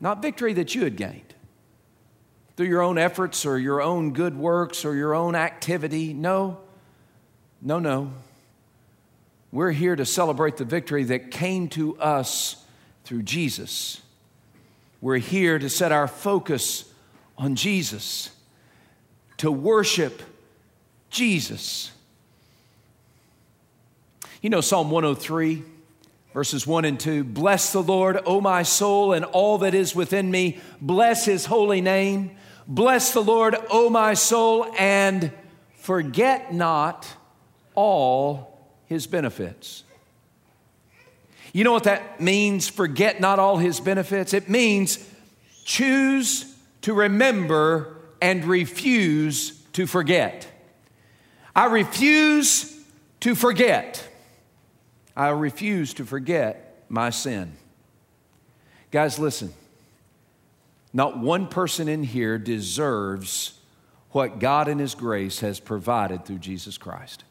Not 0.00 0.20
victory 0.20 0.52
that 0.54 0.74
you 0.74 0.84
had 0.84 0.96
gained 0.96 1.29
through 2.60 2.68
your 2.68 2.82
own 2.82 2.98
efforts 2.98 3.46
or 3.46 3.58
your 3.58 3.80
own 3.80 4.12
good 4.12 4.36
works 4.36 4.84
or 4.84 4.94
your 4.94 5.14
own 5.14 5.34
activity. 5.34 6.12
No, 6.12 6.58
no, 7.62 7.78
no. 7.78 8.12
We're 9.50 9.70
here 9.70 9.96
to 9.96 10.04
celebrate 10.04 10.58
the 10.58 10.66
victory 10.66 11.04
that 11.04 11.30
came 11.30 11.68
to 11.68 11.98
us 11.98 12.62
through 13.04 13.22
Jesus. 13.22 14.02
We're 15.00 15.16
here 15.16 15.58
to 15.58 15.70
set 15.70 15.90
our 15.90 16.06
focus 16.06 16.84
on 17.38 17.54
Jesus, 17.54 18.28
to 19.38 19.50
worship 19.50 20.20
Jesus. 21.08 21.90
You 24.42 24.50
know, 24.50 24.60
Psalm 24.60 24.90
103, 24.90 25.62
verses 26.34 26.66
1 26.66 26.84
and 26.84 27.00
2 27.00 27.24
Bless 27.24 27.72
the 27.72 27.82
Lord, 27.82 28.20
O 28.26 28.42
my 28.42 28.64
soul, 28.64 29.14
and 29.14 29.24
all 29.24 29.56
that 29.56 29.72
is 29.72 29.94
within 29.94 30.30
me. 30.30 30.60
Bless 30.78 31.24
his 31.24 31.46
holy 31.46 31.80
name. 31.80 32.36
Bless 32.70 33.12
the 33.12 33.20
Lord, 33.20 33.56
O 33.68 33.90
my 33.90 34.14
soul, 34.14 34.72
and 34.78 35.32
forget 35.78 36.54
not 36.54 37.04
all 37.74 38.64
his 38.86 39.08
benefits. 39.08 39.82
You 41.52 41.64
know 41.64 41.72
what 41.72 41.82
that 41.84 42.20
means, 42.20 42.68
forget 42.68 43.20
not 43.20 43.40
all 43.40 43.56
his 43.56 43.80
benefits? 43.80 44.32
It 44.32 44.48
means 44.48 45.04
choose 45.64 46.44
to 46.82 46.94
remember 46.94 47.96
and 48.22 48.44
refuse 48.44 49.60
to 49.72 49.88
forget. 49.88 50.46
I 51.56 51.64
refuse 51.66 52.72
to 53.18 53.34
forget. 53.34 54.06
I 55.16 55.30
refuse 55.30 55.92
to 55.94 56.04
forget 56.04 56.84
my 56.88 57.10
sin. 57.10 57.56
Guys, 58.92 59.18
listen. 59.18 59.52
Not 60.92 61.18
one 61.18 61.46
person 61.46 61.88
in 61.88 62.02
here 62.02 62.38
deserves 62.38 63.58
what 64.10 64.38
God 64.40 64.68
in 64.68 64.78
His 64.78 64.94
grace 64.94 65.40
has 65.40 65.60
provided 65.60 66.24
through 66.24 66.38
Jesus 66.38 66.78
Christ. 66.78 67.24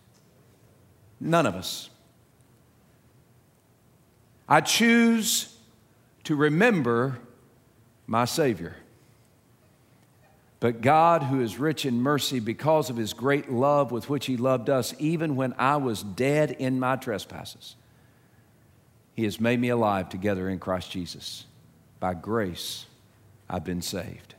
None 1.19 1.45
of 1.45 1.55
us. 1.55 1.89
I 4.47 4.61
choose 4.61 5.55
to 6.23 6.35
remember 6.35 7.19
my 8.07 8.25
Savior. 8.25 8.75
But 10.59 10.81
God, 10.81 11.23
who 11.23 11.41
is 11.41 11.57
rich 11.57 11.85
in 11.85 12.01
mercy 12.01 12.39
because 12.39 12.89
of 12.89 12.97
His 12.97 13.13
great 13.13 13.51
love 13.51 13.91
with 13.91 14.09
which 14.09 14.25
He 14.25 14.37
loved 14.37 14.69
us, 14.69 14.93
even 14.99 15.35
when 15.35 15.53
I 15.57 15.77
was 15.77 16.01
dead 16.03 16.51
in 16.51 16.79
my 16.79 16.95
trespasses, 16.95 17.75
He 19.15 19.25
has 19.25 19.39
made 19.39 19.59
me 19.59 19.69
alive 19.69 20.09
together 20.09 20.49
in 20.49 20.59
Christ 20.59 20.91
Jesus. 20.91 21.45
By 21.99 22.13
grace, 22.13 22.85
I've 23.49 23.63
been 23.63 23.81
saved. 23.81 24.35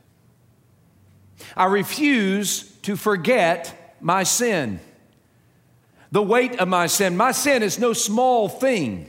I 1.55 1.65
refuse 1.65 2.71
to 2.83 2.95
forget 2.95 3.95
my 3.99 4.23
sin. 4.23 4.79
The 6.11 6.21
weight 6.21 6.59
of 6.59 6.67
my 6.67 6.87
sin. 6.87 7.17
My 7.17 7.31
sin 7.31 7.63
is 7.63 7.79
no 7.79 7.93
small 7.93 8.47
thing. 8.49 9.07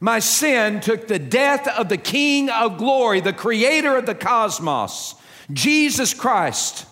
My 0.00 0.18
sin 0.18 0.80
took 0.80 1.08
the 1.08 1.18
death 1.18 1.66
of 1.68 1.88
the 1.88 1.96
King 1.96 2.50
of 2.50 2.76
glory, 2.78 3.20
the 3.20 3.32
creator 3.32 3.96
of 3.96 4.06
the 4.06 4.14
cosmos, 4.14 5.14
Jesus 5.52 6.12
Christ, 6.12 6.86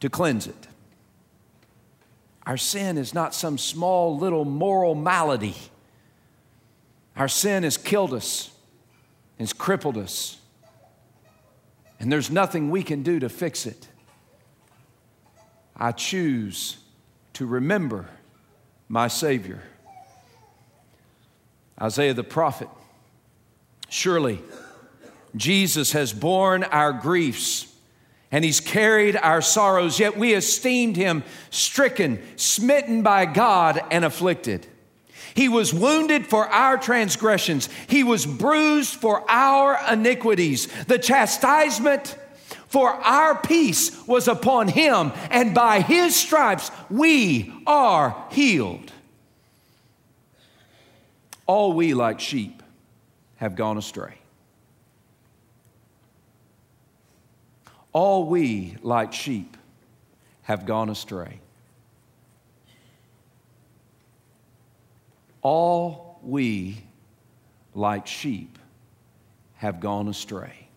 to 0.00 0.10
cleanse 0.10 0.46
it. 0.46 0.66
Our 2.46 2.58
sin 2.58 2.98
is 2.98 3.14
not 3.14 3.34
some 3.34 3.56
small 3.56 4.18
little 4.18 4.44
moral 4.44 4.94
malady. 4.94 5.56
Our 7.16 7.28
sin 7.28 7.62
has 7.62 7.78
killed 7.78 8.12
us, 8.12 8.50
has 9.38 9.52
crippled 9.52 9.96
us, 9.96 10.36
and 12.04 12.12
there's 12.12 12.30
nothing 12.30 12.70
we 12.70 12.82
can 12.82 13.02
do 13.02 13.18
to 13.18 13.30
fix 13.30 13.64
it. 13.64 13.88
I 15.74 15.90
choose 15.90 16.76
to 17.32 17.46
remember 17.46 18.06
my 18.88 19.08
Savior. 19.08 19.62
Isaiah 21.80 22.12
the 22.12 22.22
prophet, 22.22 22.68
surely 23.88 24.40
Jesus 25.34 25.92
has 25.92 26.12
borne 26.12 26.62
our 26.64 26.92
griefs 26.92 27.74
and 28.30 28.44
he's 28.44 28.60
carried 28.60 29.16
our 29.16 29.40
sorrows, 29.40 29.98
yet 29.98 30.16
we 30.16 30.34
esteemed 30.34 30.96
him 30.96 31.24
stricken, 31.48 32.22
smitten 32.36 33.02
by 33.02 33.24
God, 33.24 33.80
and 33.90 34.04
afflicted. 34.04 34.66
He 35.34 35.48
was 35.48 35.74
wounded 35.74 36.26
for 36.26 36.46
our 36.46 36.78
transgressions, 36.78 37.68
he 37.88 38.04
was 38.04 38.24
bruised 38.24 38.94
for 38.94 39.28
our 39.28 39.78
iniquities. 39.92 40.68
The 40.84 40.98
chastisement 40.98 42.16
for 42.68 42.90
our 42.90 43.36
peace 43.36 44.06
was 44.06 44.28
upon 44.28 44.68
him, 44.68 45.12
and 45.30 45.54
by 45.54 45.80
his 45.80 46.16
stripes 46.16 46.70
we 46.90 47.52
are 47.66 48.26
healed. 48.30 48.92
All 51.46 51.72
we, 51.72 51.94
like 51.94 52.20
sheep, 52.20 52.62
have 53.36 53.54
gone 53.54 53.76
astray. 53.76 54.18
All 57.92 58.26
we, 58.26 58.76
like 58.82 59.12
sheep, 59.12 59.56
have 60.42 60.66
gone 60.66 60.88
astray. 60.90 61.40
All 65.44 66.18
we, 66.22 66.82
like 67.74 68.06
sheep, 68.06 68.58
have 69.56 69.78
gone 69.78 70.08
astray. 70.08 70.68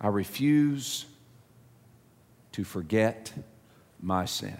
I 0.00 0.08
refuse 0.08 1.04
to 2.52 2.64
forget 2.64 3.30
my 4.00 4.24
sin. 4.24 4.58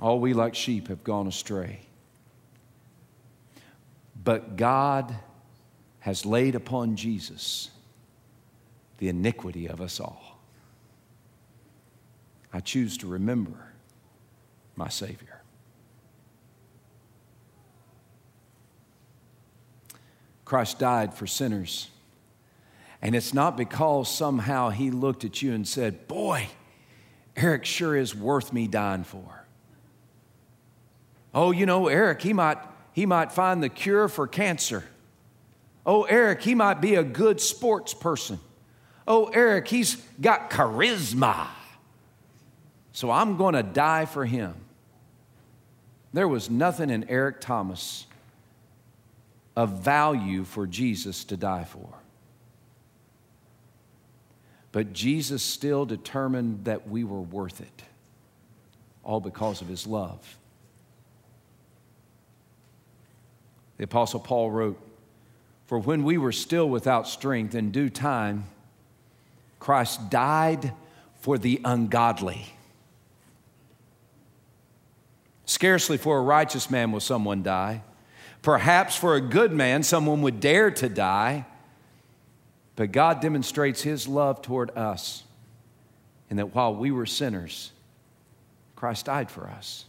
All 0.00 0.20
we, 0.20 0.32
like 0.32 0.54
sheep, 0.54 0.86
have 0.86 1.02
gone 1.02 1.26
astray. 1.26 1.80
But 4.22 4.56
God 4.56 5.14
has 6.00 6.24
laid 6.24 6.54
upon 6.54 6.94
Jesus 6.94 7.70
the 8.98 9.08
iniquity 9.08 9.66
of 9.66 9.80
us 9.80 9.98
all. 9.98 10.40
I 12.52 12.60
choose 12.60 12.96
to 12.98 13.08
remember 13.08 13.71
my 14.76 14.88
Savior. 14.88 15.42
Christ 20.44 20.78
died 20.78 21.14
for 21.14 21.26
sinners. 21.26 21.88
And 23.00 23.16
it's 23.16 23.34
not 23.34 23.56
because 23.56 24.14
somehow 24.14 24.70
he 24.70 24.90
looked 24.90 25.24
at 25.24 25.42
you 25.42 25.52
and 25.54 25.66
said, 25.66 26.06
Boy, 26.06 26.48
Eric 27.36 27.64
sure 27.64 27.96
is 27.96 28.14
worth 28.14 28.52
me 28.52 28.68
dying 28.68 29.04
for. 29.04 29.44
Oh, 31.34 31.50
you 31.50 31.66
know, 31.66 31.88
Eric, 31.88 32.20
he 32.22 32.32
might, 32.32 32.58
he 32.92 33.06
might 33.06 33.32
find 33.32 33.62
the 33.62 33.68
cure 33.68 34.08
for 34.08 34.26
cancer. 34.26 34.84
Oh, 35.84 36.04
Eric, 36.04 36.42
he 36.42 36.54
might 36.54 36.80
be 36.80 36.94
a 36.94 37.02
good 37.02 37.40
sports 37.40 37.94
person. 37.94 38.38
Oh, 39.08 39.26
Eric, 39.26 39.66
he's 39.66 39.96
got 40.20 40.50
charisma. 40.50 41.46
So 42.92 43.10
I'm 43.10 43.36
going 43.36 43.54
to 43.54 43.62
die 43.62 44.04
for 44.04 44.24
him. 44.24 44.54
There 46.12 46.28
was 46.28 46.50
nothing 46.50 46.90
in 46.90 47.08
Eric 47.08 47.40
Thomas 47.40 48.06
of 49.56 49.70
value 49.80 50.44
for 50.44 50.66
Jesus 50.66 51.24
to 51.24 51.36
die 51.36 51.64
for. 51.64 51.88
But 54.72 54.92
Jesus 54.92 55.42
still 55.42 55.84
determined 55.84 56.64
that 56.64 56.88
we 56.88 57.04
were 57.04 57.20
worth 57.20 57.60
it, 57.60 57.82
all 59.04 59.20
because 59.20 59.60
of 59.60 59.68
his 59.68 59.86
love. 59.86 60.38
The 63.76 63.84
Apostle 63.84 64.20
Paul 64.20 64.50
wrote, 64.50 64.80
for 65.66 65.78
when 65.78 66.04
we 66.04 66.18
were 66.18 66.32
still 66.32 66.68
without 66.68 67.08
strength, 67.08 67.54
in 67.54 67.70
due 67.70 67.88
time, 67.88 68.44
Christ 69.58 70.10
died 70.10 70.72
for 71.20 71.38
the 71.38 71.60
ungodly. 71.64 72.46
Scarcely 75.44 75.96
for 75.96 76.18
a 76.18 76.22
righteous 76.22 76.70
man 76.70 76.92
will 76.92 77.00
someone 77.00 77.42
die. 77.42 77.82
Perhaps 78.42 78.96
for 78.96 79.14
a 79.14 79.20
good 79.20 79.52
man, 79.52 79.82
someone 79.82 80.22
would 80.22 80.40
dare 80.40 80.70
to 80.70 80.88
die. 80.88 81.46
But 82.76 82.92
God 82.92 83.20
demonstrates 83.20 83.82
his 83.82 84.08
love 84.08 84.42
toward 84.42 84.70
us 84.76 85.24
in 86.30 86.38
that 86.38 86.54
while 86.54 86.74
we 86.74 86.90
were 86.90 87.06
sinners, 87.06 87.72
Christ 88.74 89.06
died 89.06 89.30
for 89.30 89.48
us. 89.48 89.84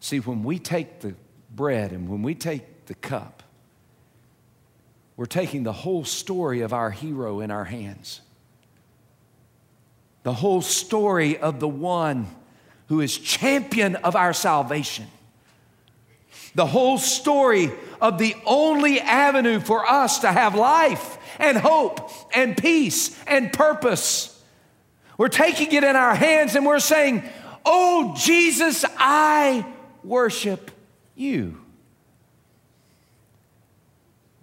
See, 0.00 0.18
when 0.18 0.42
we 0.42 0.58
take 0.58 1.00
the 1.00 1.14
bread 1.54 1.92
and 1.92 2.08
when 2.08 2.22
we 2.22 2.34
take 2.34 2.86
the 2.86 2.94
cup, 2.94 3.42
we're 5.16 5.26
taking 5.26 5.62
the 5.62 5.72
whole 5.72 6.04
story 6.04 6.60
of 6.60 6.72
our 6.72 6.90
hero 6.90 7.40
in 7.40 7.50
our 7.52 7.64
hands. 7.64 8.20
The 10.22 10.32
whole 10.32 10.62
story 10.62 11.38
of 11.38 11.60
the 11.60 11.68
one 11.68 12.26
who 12.88 13.00
is 13.00 13.16
champion 13.16 13.96
of 13.96 14.14
our 14.16 14.32
salvation. 14.32 15.06
The 16.54 16.66
whole 16.66 16.98
story 16.98 17.70
of 18.00 18.18
the 18.18 18.36
only 18.44 19.00
avenue 19.00 19.60
for 19.60 19.88
us 19.88 20.20
to 20.20 20.30
have 20.30 20.54
life 20.54 21.18
and 21.38 21.56
hope 21.56 22.10
and 22.34 22.56
peace 22.56 23.18
and 23.26 23.52
purpose. 23.52 24.28
We're 25.16 25.28
taking 25.28 25.72
it 25.72 25.84
in 25.84 25.96
our 25.96 26.14
hands 26.14 26.54
and 26.54 26.66
we're 26.66 26.80
saying, 26.80 27.22
Oh, 27.64 28.14
Jesus, 28.18 28.84
I 28.98 29.64
worship 30.02 30.70
you. 31.14 31.60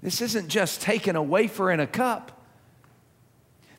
This 0.01 0.21
isn't 0.21 0.47
just 0.47 0.81
taking 0.81 1.15
a 1.15 1.23
wafer 1.23 1.69
in 1.71 1.79
a 1.79 1.87
cup. 1.87 2.38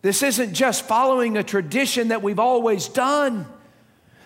This 0.02 0.22
isn't 0.22 0.54
just 0.54 0.86
following 0.86 1.36
a 1.36 1.42
tradition 1.42 2.08
that 2.08 2.22
we've 2.22 2.38
always 2.38 2.88
done. 2.88 3.46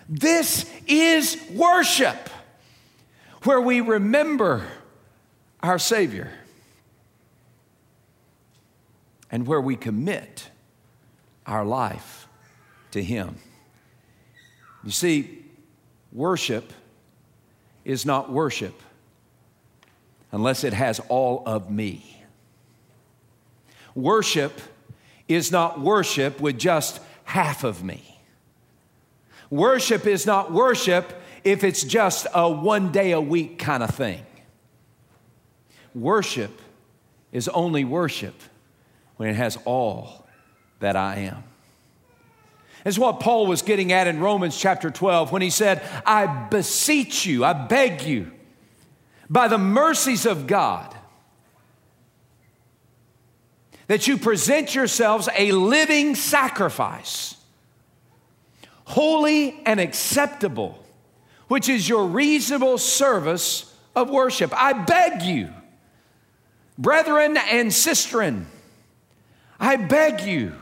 This 0.07 0.69
is 0.87 1.37
worship 1.51 2.29
where 3.43 3.59
we 3.59 3.81
remember 3.81 4.65
our 5.61 5.77
Savior 5.77 6.31
and 9.31 9.45
where 9.45 9.59
we 9.59 9.75
commit 9.75 10.49
our 11.45 11.65
life 11.65 12.27
to 12.91 13.03
Him. 13.03 13.35
You 14.83 14.91
see, 14.91 15.43
worship 16.13 16.71
is 17.83 18.05
not 18.05 18.31
worship 18.31 18.81
unless 20.31 20.63
it 20.63 20.73
has 20.73 20.99
all 21.09 21.43
of 21.45 21.69
me. 21.69 22.23
Worship 23.93 24.59
is 25.27 25.51
not 25.51 25.79
worship 25.79 26.39
with 26.39 26.57
just 26.57 27.01
half 27.23 27.63
of 27.63 27.83
me. 27.83 28.19
Worship 29.49 30.05
is 30.05 30.25
not 30.25 30.51
worship 30.51 31.21
if 31.43 31.63
it's 31.63 31.83
just 31.83 32.27
a 32.33 32.49
one 32.49 32.91
day 32.91 33.11
a 33.11 33.21
week 33.21 33.59
kind 33.59 33.83
of 33.83 33.91
thing. 33.91 34.25
Worship 35.93 36.61
is 37.31 37.47
only 37.49 37.85
worship 37.85 38.35
when 39.17 39.29
it 39.29 39.35
has 39.35 39.57
all 39.65 40.25
that 40.79 40.95
I 40.95 41.15
am. 41.17 41.43
Is 42.83 42.99
what 42.99 43.19
Paul 43.19 43.47
was 43.47 43.61
getting 43.61 43.91
at 43.91 44.07
in 44.07 44.19
Romans 44.19 44.57
chapter 44.57 44.91
12 44.91 45.31
when 45.31 45.41
he 45.41 45.49
said, 45.49 45.81
I 46.05 46.27
beseech 46.49 47.25
you, 47.25 47.43
I 47.43 47.53
beg 47.53 48.03
you, 48.03 48.31
by 49.29 49.47
the 49.47 49.57
mercies 49.57 50.25
of 50.25 50.45
God, 50.45 50.94
that 53.87 54.07
you 54.07 54.17
present 54.17 54.73
yourselves 54.73 55.29
a 55.37 55.51
living 55.51 56.15
sacrifice, 56.15 57.35
holy 58.85 59.59
and 59.65 59.79
acceptable, 59.79 60.83
which 61.47 61.69
is 61.69 61.87
your 61.87 62.07
reasonable 62.07 62.77
service 62.77 63.73
of 63.95 64.09
worship. 64.09 64.51
I 64.55 64.73
beg 64.73 65.21
you, 65.21 65.49
brethren 66.77 67.37
and 67.37 67.69
sistren, 67.69 68.45
I 69.59 69.77
beg 69.77 70.21
you 70.21 70.53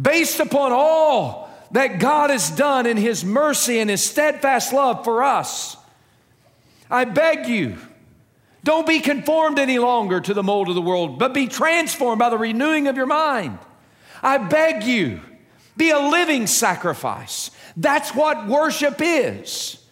based 0.00 0.40
upon 0.40 0.72
all 0.72 1.48
that 1.70 1.98
God 1.98 2.30
has 2.30 2.50
done 2.50 2.86
in 2.86 2.96
His 2.96 3.24
mercy 3.24 3.78
and 3.78 3.90
His 3.90 4.04
steadfast 4.04 4.72
love 4.72 5.04
for 5.04 5.22
us. 5.22 5.76
I 6.90 7.04
beg 7.04 7.46
you, 7.46 7.76
don't 8.68 8.86
be 8.86 9.00
conformed 9.00 9.58
any 9.58 9.78
longer 9.78 10.20
to 10.20 10.34
the 10.34 10.42
mold 10.42 10.68
of 10.68 10.74
the 10.74 10.82
world, 10.82 11.18
but 11.18 11.32
be 11.32 11.46
transformed 11.46 12.18
by 12.18 12.28
the 12.28 12.36
renewing 12.36 12.86
of 12.86 12.98
your 12.98 13.06
mind. 13.06 13.58
I 14.22 14.36
beg 14.36 14.84
you, 14.84 15.22
be 15.78 15.88
a 15.88 15.98
living 15.98 16.46
sacrifice. 16.46 17.50
That's 17.78 18.14
what 18.14 18.46
worship 18.46 18.96
is. 19.00 19.82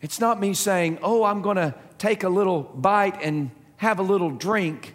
It's 0.00 0.20
not 0.20 0.38
me 0.38 0.54
saying, 0.54 1.00
oh, 1.02 1.24
I'm 1.24 1.42
going 1.42 1.56
to 1.56 1.74
take 1.98 2.22
a 2.22 2.28
little 2.28 2.62
bite 2.62 3.20
and 3.20 3.50
have 3.78 3.98
a 3.98 4.04
little 4.04 4.30
drink 4.30 4.94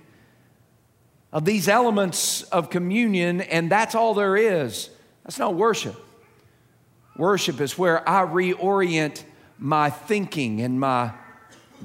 of 1.34 1.44
these 1.44 1.68
elements 1.68 2.44
of 2.44 2.70
communion 2.70 3.42
and 3.42 3.70
that's 3.70 3.96
all 3.96 4.14
there 4.14 4.38
is. 4.38 4.90
That's 5.26 5.40
not 5.40 5.56
worship. 5.56 6.02
Worship 7.18 7.60
is 7.60 7.78
where 7.78 8.08
I 8.08 8.26
reorient 8.26 9.24
my 9.60 9.90
thinking 9.90 10.62
and 10.62 10.80
my 10.80 11.12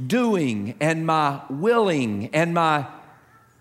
doing 0.07 0.75
and 0.81 1.07
my 1.07 1.43
willing 1.51 2.31
and 2.35 2.55
my 2.55 2.87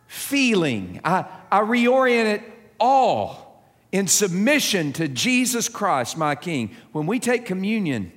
feeling. 0.07 1.01
I, 1.03 1.25
I 1.51 1.61
reorient 1.61 2.25
it 2.25 2.43
all 2.79 3.63
in 3.91 4.07
submission 4.07 4.93
to 4.93 5.07
Jesus 5.07 5.69
Christ, 5.69 6.17
my 6.17 6.35
King. 6.35 6.75
When 6.91 7.07
we 7.07 7.19
take 7.19 7.45
communion, 7.45 8.11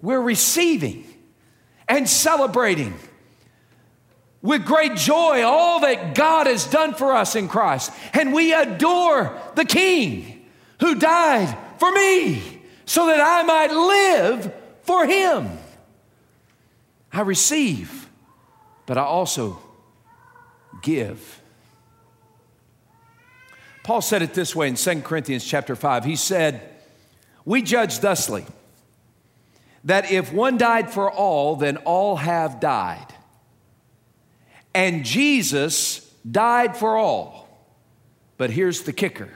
we're 0.00 0.20
receiving 0.20 1.04
and 1.88 2.08
celebrating 2.08 2.94
with 4.42 4.64
great 4.64 4.96
joy 4.96 5.42
all 5.42 5.80
that 5.80 6.14
God 6.14 6.46
has 6.46 6.64
done 6.64 6.94
for 6.94 7.12
us 7.12 7.36
in 7.36 7.48
Christ. 7.48 7.92
And 8.14 8.32
we 8.32 8.54
adore 8.54 9.38
the 9.54 9.64
King 9.64 10.46
who 10.80 10.94
died 10.94 11.56
for 11.78 11.92
me 11.92 12.62
so 12.86 13.06
that 13.06 13.20
I 13.20 13.42
might 13.42 13.72
live 13.72 14.54
for 14.82 15.06
Him. 15.06 15.59
I 17.12 17.22
receive, 17.22 18.08
but 18.86 18.96
I 18.96 19.02
also 19.02 19.58
give. 20.82 21.40
Paul 23.82 24.00
said 24.00 24.22
it 24.22 24.34
this 24.34 24.54
way 24.54 24.68
in 24.68 24.76
2 24.76 25.02
Corinthians 25.02 25.44
chapter 25.44 25.74
5. 25.74 26.04
He 26.04 26.16
said, 26.16 26.60
We 27.44 27.62
judge 27.62 27.98
thusly 27.98 28.46
that 29.84 30.10
if 30.10 30.32
one 30.32 30.58
died 30.58 30.90
for 30.90 31.10
all, 31.10 31.56
then 31.56 31.78
all 31.78 32.16
have 32.16 32.60
died. 32.60 33.06
And 34.74 35.04
Jesus 35.04 36.00
died 36.30 36.76
for 36.76 36.96
all. 36.96 37.48
But 38.36 38.50
here's 38.50 38.82
the 38.82 38.92
kicker 38.92 39.28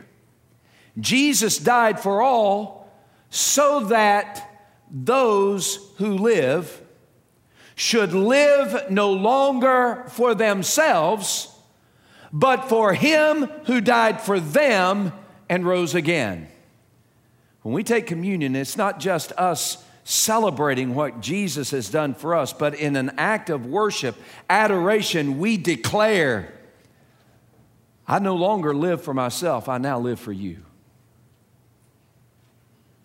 Jesus 1.00 1.58
died 1.58 1.98
for 1.98 2.22
all 2.22 2.92
so 3.30 3.80
that 3.86 4.48
those 4.90 5.78
who 5.96 6.18
live 6.18 6.80
should 7.74 8.12
live 8.12 8.90
no 8.90 9.12
longer 9.12 10.04
for 10.08 10.34
themselves, 10.34 11.48
but 12.32 12.68
for 12.68 12.94
him 12.94 13.44
who 13.66 13.80
died 13.80 14.20
for 14.20 14.38
them 14.38 15.12
and 15.48 15.66
rose 15.66 15.94
again. 15.94 16.48
When 17.62 17.74
we 17.74 17.82
take 17.82 18.06
communion, 18.06 18.54
it's 18.56 18.76
not 18.76 19.00
just 19.00 19.32
us 19.32 19.82
celebrating 20.04 20.94
what 20.94 21.20
Jesus 21.20 21.70
has 21.70 21.88
done 21.88 22.14
for 22.14 22.34
us, 22.34 22.52
but 22.52 22.74
in 22.74 22.94
an 22.94 23.12
act 23.16 23.48
of 23.48 23.66
worship, 23.66 24.16
adoration, 24.50 25.38
we 25.38 25.56
declare, 25.56 26.52
I 28.06 28.18
no 28.18 28.36
longer 28.36 28.74
live 28.74 29.02
for 29.02 29.14
myself, 29.14 29.68
I 29.68 29.78
now 29.78 29.98
live 29.98 30.20
for 30.20 30.32
you. 30.32 30.58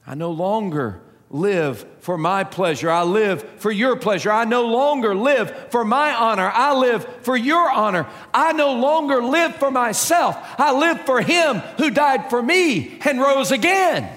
I 0.05 0.15
no 0.15 0.31
longer 0.31 1.01
live 1.29 1.85
for 1.99 2.17
my 2.17 2.43
pleasure. 2.43 2.89
I 2.89 3.03
live 3.03 3.43
for 3.59 3.71
your 3.71 3.95
pleasure. 3.95 4.31
I 4.31 4.45
no 4.45 4.65
longer 4.65 5.13
live 5.13 5.69
for 5.69 5.85
my 5.85 6.13
honor. 6.13 6.49
I 6.49 6.75
live 6.75 7.07
for 7.21 7.37
your 7.37 7.69
honor. 7.69 8.07
I 8.33 8.53
no 8.53 8.73
longer 8.73 9.21
live 9.21 9.55
for 9.55 9.69
myself. 9.69 10.35
I 10.57 10.71
live 10.71 11.01
for 11.01 11.21
him 11.21 11.57
who 11.77 11.91
died 11.91 12.29
for 12.29 12.41
me 12.41 12.99
and 13.05 13.19
rose 13.19 13.51
again. 13.51 14.09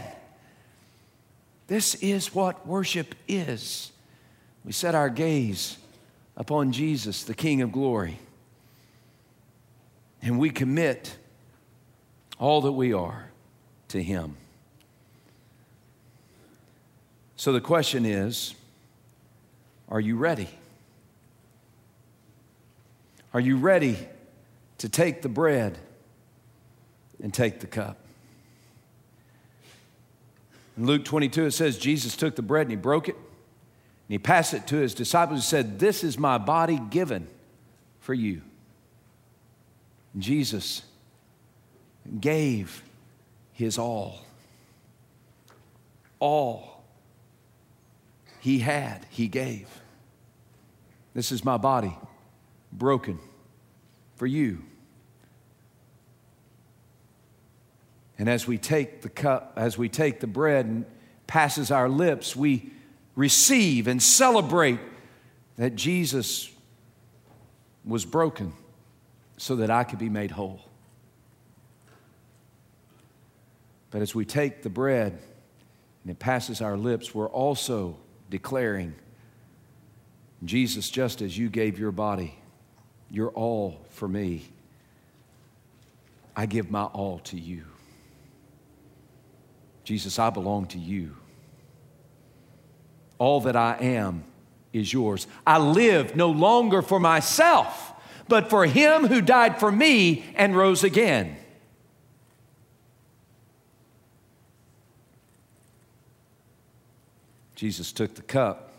This 1.67 1.95
is 1.97 2.35
what 2.35 2.67
worship 2.67 3.15
is. 3.29 3.93
We 4.65 4.73
set 4.73 4.95
our 4.95 5.11
gaze 5.11 5.77
upon 6.37 6.73
Jesus, 6.73 7.25
the 7.25 7.35
King 7.35 7.63
of 7.63 7.73
glory, 7.73 8.19
and 10.23 10.39
we 10.39 10.51
commit 10.51 11.17
all 12.39 12.63
that 12.63 12.73
we 12.73 12.93
are 12.93 13.31
to 13.89 14.03
him. 14.03 14.37
So 17.43 17.53
the 17.53 17.61
question 17.61 18.07
is 18.07 18.55
are 19.89 19.99
you 19.99 20.15
ready? 20.15 20.49
Are 23.35 23.41
you 23.41 23.57
ready 23.57 23.99
to 24.79 24.89
take 24.89 25.23
the 25.23 25.29
bread 25.29 25.77
and 27.21 27.35
take 27.35 27.59
the 27.59 27.67
cup? 27.67 27.97
In 30.77 30.87
Luke 30.87 31.05
22, 31.05 31.47
it 31.47 31.51
says 31.51 31.79
Jesus 31.79 32.15
took 32.15 32.37
the 32.37 32.43
bread 32.43 32.67
and 32.67 32.71
he 32.71 32.77
broke 32.77 33.09
it, 33.09 33.17
and 33.17 33.25
he 34.07 34.19
passed 34.21 34.55
it 34.55 34.69
to 34.69 34.77
his 34.77 34.95
disciples 34.95 35.41
and 35.41 35.45
said, 35.45 35.81
This 35.81 36.05
is 36.05 36.17
my 36.17 36.39
body 36.39 36.79
given 36.91 37.27
for 37.99 38.15
you. 38.15 38.43
And 40.15 40.23
Jesus 40.23 40.83
gave 42.21 42.85
his 43.53 43.79
all. 43.79 44.21
All 46.21 46.72
he 48.43 48.59
had, 48.59 49.07
he 49.09 49.29
gave. 49.29 49.69
This 51.15 51.31
is 51.31 51.45
my 51.45 51.59
body 51.59 51.97
broken 52.73 53.21
for 54.17 54.27
you. 54.27 54.65
And 58.19 58.29
as 58.29 58.45
we 58.45 58.59
take 58.59 59.03
the 59.03 59.09
cup, 59.09 59.53
as 59.55 59.79
we 59.79 59.89
take 59.89 60.19
the 60.19 60.27
bread 60.27 60.67
and 60.67 60.85
passes 61.29 61.71
our 61.71 61.89
lips, 61.89 62.35
we 62.35 62.73
receive 63.15 63.87
and 63.87 64.03
celebrate 64.03 64.81
that 65.57 65.77
Jesus 65.77 66.51
was 67.85 68.05
broken 68.05 68.55
so 69.37 69.55
that 69.55 69.71
I 69.71 69.85
could 69.85 70.01
be 70.01 70.09
made 70.09 70.33
whole. 70.33 70.63
But 73.93 74.03
as 74.03 74.17
we 74.17 74.25
take 74.25 74.65
the 74.65 74.71
bread 74.71 75.21
and 76.03 76.11
it 76.11 76.19
passes 76.19 76.61
our 76.61 76.77
lips, 76.77 77.15
we're 77.15 77.29
also 77.29 77.99
declaring, 78.33 78.95
Jesus, 80.43 80.89
just 80.89 81.21
as 81.21 81.37
you 81.37 81.51
gave 81.51 81.79
your 81.79 81.93
body, 81.93 82.35
your 83.11 83.29
all 83.29 83.85
for 83.91 84.09
me, 84.09 84.43
I 86.35 86.47
give 86.47 86.71
my 86.71 86.85
all 86.85 87.19
to 87.25 87.39
you. 87.39 87.65
Jesus, 89.85 90.19
I 90.19 90.31
belong 90.31 90.65
to 90.69 90.79
you. 90.79 91.15
All 93.19 93.43
that 93.43 93.55
I 93.55 93.77
am 93.79 94.25
is 94.73 94.91
yours. 94.91 95.27
I 95.47 95.59
live 95.59 96.17
no 96.17 96.31
longer 96.31 96.81
for 96.81 96.99
myself, 96.99 97.93
but 98.29 98.49
for 98.49 98.65
him 98.65 99.09
who 99.09 99.21
died 99.21 99.61
for 99.61 99.71
me 99.71 100.25
and 100.37 100.57
rose 100.57 100.83
again. 100.83 101.37
Jesus 107.63 107.93
took 107.93 108.17
the 108.17 108.23
cup 108.23 108.73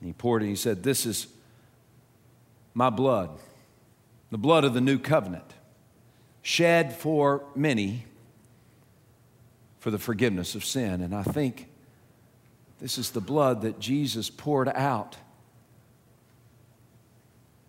and 0.00 0.06
he 0.06 0.14
poured 0.14 0.40
it. 0.40 0.46
and 0.46 0.56
He 0.56 0.56
said, 0.56 0.82
This 0.82 1.04
is 1.04 1.26
my 2.72 2.88
blood, 2.88 3.28
the 4.30 4.38
blood 4.38 4.64
of 4.64 4.72
the 4.72 4.80
new 4.80 4.98
covenant, 4.98 5.44
shed 6.40 6.94
for 6.96 7.44
many 7.54 8.06
for 9.80 9.90
the 9.90 9.98
forgiveness 9.98 10.54
of 10.54 10.64
sin. 10.64 11.02
And 11.02 11.14
I 11.14 11.24
think 11.24 11.68
this 12.80 12.96
is 12.96 13.10
the 13.10 13.20
blood 13.20 13.60
that 13.60 13.78
Jesus 13.80 14.30
poured 14.30 14.70
out 14.70 15.18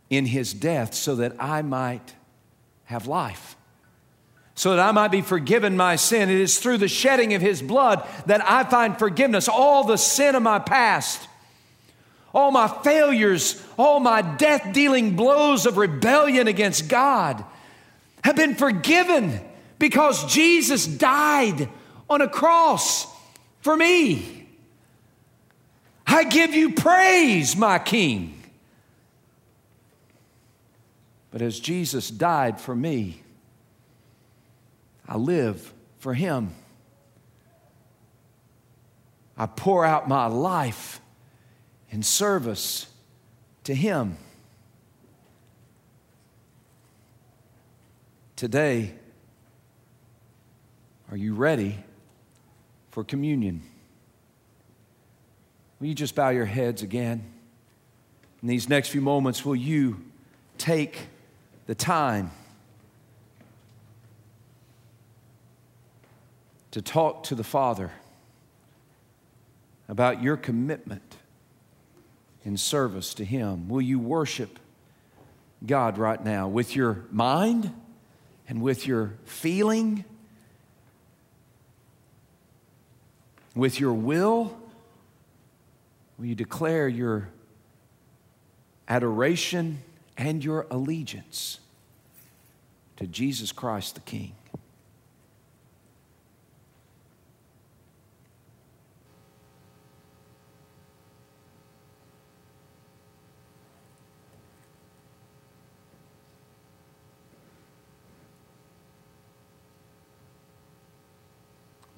in 0.10 0.28
his 0.28 0.54
death 0.54 0.94
so 0.94 1.14
that 1.18 1.34
I 1.42 1.62
might 1.62 2.16
have 2.86 3.06
life 3.06 3.57
so 4.58 4.76
that 4.76 4.80
I 4.80 4.92
might 4.92 5.12
be 5.12 5.22
forgiven 5.22 5.78
my 5.78 5.98
sin. 5.98 6.32
It 6.32 6.42
is 6.42 6.58
through 6.58 6.80
the 6.80 6.88
shedding 6.88 7.36
of 7.36 7.44
his 7.44 7.62
blood 7.62 8.06
that 8.26 8.42
I 8.44 8.64
find 8.64 8.98
forgiveness. 8.98 9.48
All 9.48 9.84
the 9.84 9.98
sin 9.98 10.34
of 10.34 10.42
my 10.42 10.58
past, 10.58 11.22
all 12.34 12.50
my 12.50 12.68
failures, 12.68 13.64
all 13.78 14.00
my 14.00 14.24
death 14.24 14.74
dealing 14.74 15.16
blows 15.16 15.68
of 15.68 15.78
rebellion 15.78 16.48
against 16.48 16.90
God 16.90 17.46
have 18.24 18.36
been 18.36 18.56
forgiven 18.56 19.40
because 19.78 20.26
Jesus 20.26 20.88
died 20.88 21.70
on 22.10 22.22
a 22.22 22.28
cross 22.28 23.06
for 23.62 23.78
me. 23.78 24.48
I 26.08 26.24
give 26.24 26.56
you 26.56 26.74
praise, 26.74 27.56
my 27.56 27.78
King. 27.78 28.42
But 31.30 31.44
as 31.44 31.60
Jesus 31.60 32.10
died 32.10 32.60
for 32.60 32.76
me, 32.76 33.22
I 35.08 35.18
live 35.18 35.74
for 36.00 36.14
Him. 36.14 36.54
I 39.38 39.46
pour 39.46 39.86
out 39.86 40.08
my 40.08 40.26
life 40.28 41.00
in 41.90 42.04
service 42.04 42.88
to 43.64 43.74
Him. 43.74 44.18
Today, 48.36 48.94
are 51.10 51.18
you 51.18 51.34
ready 51.34 51.78
for 52.92 53.04
communion? 53.04 53.62
Will 55.80 55.88
you 55.88 55.96
just 55.96 56.16
bow 56.16 56.30
your 56.30 56.46
heads 56.46 56.82
again? 56.82 57.24
In 58.42 58.48
these 58.48 58.68
next 58.68 58.90
few 58.90 59.02
moments, 59.02 59.46
will 59.46 59.56
you 59.56 60.02
take 60.58 61.08
the 61.66 61.76
time? 61.76 62.32
To 66.78 66.82
talk 66.84 67.24
to 67.24 67.34
the 67.34 67.44
Father 67.44 67.92
about 69.90 70.22
your 70.22 70.38
commitment 70.38 71.18
in 72.46 72.56
service 72.56 73.16
to 73.16 73.26
Him. 73.26 73.68
Will 73.68 73.82
you 73.82 73.98
worship 73.98 74.60
God 75.66 75.98
right 75.98 76.24
now 76.24 76.48
with 76.48 76.76
your 76.76 77.06
mind 77.10 77.74
and 78.48 78.62
with 78.62 78.86
your 78.86 79.14
feeling, 79.26 80.06
with 83.56 83.80
your 83.80 83.94
will? 83.94 84.56
Will 86.20 86.28
you 86.28 86.36
declare 86.36 86.88
your 86.88 87.30
adoration 88.88 89.80
and 90.16 90.46
your 90.46 90.68
allegiance 90.70 91.60
to 92.98 93.08
Jesus 93.08 93.52
Christ 93.52 93.96
the 93.96 94.02
King? 94.02 94.36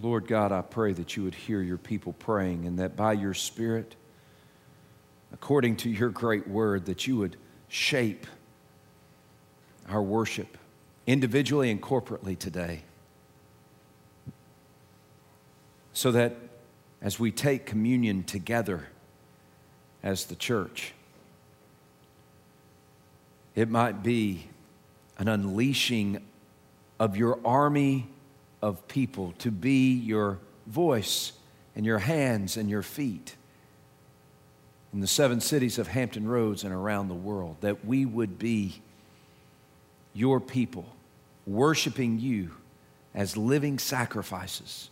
Lord 0.01 0.27
God, 0.27 0.51
I 0.51 0.61
pray 0.61 0.93
that 0.93 1.17
you 1.17 1.23
would 1.23 1.35
hear 1.35 1.61
your 1.61 1.77
people 1.77 2.13
praying 2.13 2.65
and 2.65 2.79
that 2.79 2.95
by 2.95 3.13
your 3.13 3.33
Spirit, 3.33 3.95
according 5.33 5.75
to 5.77 5.89
your 5.89 6.09
great 6.09 6.47
word, 6.47 6.85
that 6.85 7.05
you 7.05 7.17
would 7.17 7.35
shape 7.67 8.25
our 9.89 10.01
worship 10.01 10.57
individually 11.05 11.69
and 11.69 11.81
corporately 11.81 12.37
today. 12.37 12.83
So 15.91 16.11
that 16.13 16.35
as 17.01 17.19
we 17.19 17.31
take 17.31 17.65
communion 17.65 18.23
together 18.23 18.87
as 20.01 20.25
the 20.25 20.35
church, 20.35 20.93
it 23.53 23.69
might 23.69 24.01
be 24.01 24.47
an 25.17 25.27
unleashing 25.27 26.21
of 26.99 27.17
your 27.17 27.39
army 27.43 28.07
of 28.61 28.87
people 28.87 29.33
to 29.39 29.51
be 29.51 29.93
your 29.93 30.39
voice 30.67 31.33
and 31.75 31.85
your 31.85 31.99
hands 31.99 32.57
and 32.57 32.69
your 32.69 32.81
feet 32.81 33.35
in 34.93 35.01
the 35.01 35.07
seven 35.07 35.39
cities 35.39 35.77
of 35.77 35.87
Hampton 35.87 36.27
Roads 36.27 36.63
and 36.63 36.73
around 36.73 37.07
the 37.07 37.13
world, 37.13 37.57
that 37.61 37.85
we 37.85 38.05
would 38.05 38.39
be 38.39 38.81
your 40.13 40.39
people, 40.39 40.85
worshiping 41.45 42.19
you 42.19 42.51
as 43.13 43.37
living 43.37 43.77
sacrifices. 43.77 44.89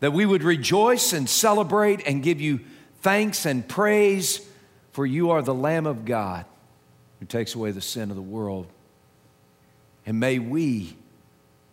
That 0.00 0.12
we 0.12 0.26
would 0.26 0.42
rejoice 0.42 1.12
and 1.12 1.28
celebrate 1.28 2.06
and 2.06 2.22
give 2.22 2.40
you 2.40 2.60
thanks 3.00 3.46
and 3.46 3.66
praise, 3.66 4.40
for 4.92 5.06
you 5.06 5.30
are 5.30 5.42
the 5.42 5.54
Lamb 5.54 5.86
of 5.86 6.04
God 6.04 6.44
who 7.20 7.26
takes 7.26 7.54
away 7.54 7.70
the 7.70 7.80
sin 7.80 8.10
of 8.10 8.16
the 8.16 8.22
world. 8.22 8.66
And 10.04 10.18
may 10.18 10.38
we 10.38 10.96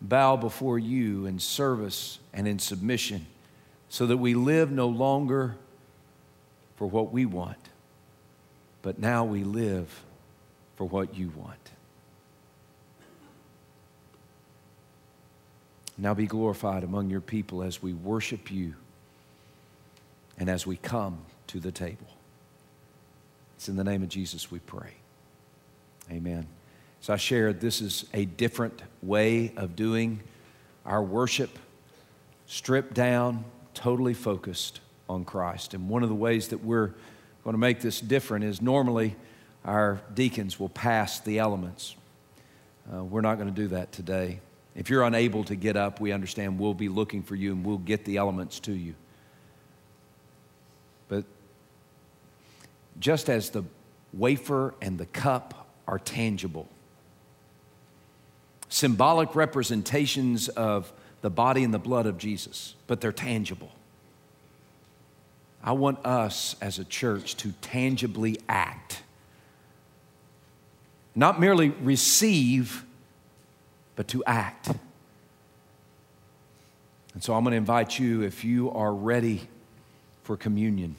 bow 0.01 0.35
before 0.35 0.79
you 0.79 1.25
in 1.25 1.39
service 1.39 2.19
and 2.33 2.47
in 2.47 2.59
submission 2.59 3.27
so 3.89 4.07
that 4.07 4.17
we 4.17 4.33
live 4.33 4.71
no 4.71 4.87
longer 4.87 5.55
for 6.75 6.87
what 6.87 7.11
we 7.11 7.25
want, 7.25 7.69
but 8.81 8.97
now 8.97 9.23
we 9.23 9.43
live 9.43 10.03
for 10.75 10.85
what 10.85 11.15
you 11.15 11.31
want. 11.35 11.57
Now 15.97 16.15
be 16.15 16.25
glorified 16.25 16.83
among 16.83 17.11
your 17.11 17.21
people 17.21 17.61
as 17.61 17.83
we 17.83 17.93
worship 17.93 18.49
you 18.49 18.73
and 20.39 20.49
as 20.49 20.65
we 20.65 20.77
come 20.77 21.19
to 21.47 21.59
the 21.59 21.71
table. 21.71 22.07
It's 23.57 23.69
in 23.69 23.75
the 23.75 23.83
name 23.83 24.01
of 24.01 24.09
Jesus 24.09 24.49
we 24.49 24.57
pray. 24.57 24.93
Amen. 26.09 26.47
As 27.01 27.09
I 27.09 27.17
shared, 27.17 27.61
this 27.61 27.81
is 27.81 28.05
a 28.13 28.25
different 28.25 28.79
way 29.01 29.53
of 29.57 29.75
doing 29.75 30.21
our 30.85 31.01
worship, 31.01 31.57
stripped 32.45 32.93
down, 32.93 33.43
totally 33.73 34.13
focused 34.13 34.81
on 35.09 35.25
Christ. 35.25 35.73
And 35.73 35.89
one 35.89 36.03
of 36.03 36.09
the 36.09 36.15
ways 36.15 36.49
that 36.49 36.63
we're 36.63 36.93
going 37.43 37.53
to 37.55 37.59
make 37.59 37.81
this 37.81 37.99
different 37.99 38.45
is 38.45 38.61
normally 38.61 39.15
our 39.65 39.99
deacons 40.13 40.59
will 40.59 40.69
pass 40.69 41.19
the 41.19 41.39
elements. 41.39 41.95
Uh, 42.93 43.03
we're 43.03 43.21
not 43.21 43.35
going 43.35 43.49
to 43.49 43.61
do 43.61 43.69
that 43.69 43.91
today. 43.91 44.39
If 44.75 44.89
you're 44.89 45.03
unable 45.03 45.43
to 45.45 45.55
get 45.55 45.75
up, 45.75 45.99
we 45.99 46.11
understand 46.11 46.59
we'll 46.59 46.75
be 46.75 46.87
looking 46.87 47.23
for 47.23 47.35
you 47.35 47.51
and 47.51 47.65
we'll 47.65 47.77
get 47.79 48.05
the 48.05 48.17
elements 48.17 48.59
to 48.61 48.73
you. 48.73 48.93
But 51.07 51.25
just 52.99 53.27
as 53.27 53.49
the 53.49 53.63
wafer 54.13 54.75
and 54.81 54.99
the 54.99 55.07
cup 55.07 55.67
are 55.87 55.99
tangible, 55.99 56.69
symbolic 58.71 59.35
representations 59.35 60.47
of 60.47 60.91
the 61.21 61.29
body 61.29 61.63
and 61.63 61.73
the 61.73 61.79
blood 61.79 62.05
of 62.05 62.17
Jesus, 62.17 62.73
but 62.87 63.01
they're 63.01 63.11
tangible. 63.11 63.71
I 65.61 65.73
want 65.73 66.03
us 66.05 66.55
as 66.61 66.79
a 66.79 66.85
church 66.85 67.35
to 67.37 67.51
tangibly 67.61 68.39
act, 68.49 69.03
not 71.13 71.39
merely 71.39 71.69
receive, 71.69 72.85
but 73.95 74.07
to 74.07 74.23
act. 74.23 74.71
And 77.13 77.21
so 77.21 77.33
I'm 77.33 77.43
going 77.43 77.51
to 77.51 77.57
invite 77.57 77.99
you, 77.99 78.23
if 78.23 78.45
you 78.45 78.71
are 78.71 78.93
ready 78.93 79.41
for 80.23 80.37
communion, 80.37 80.95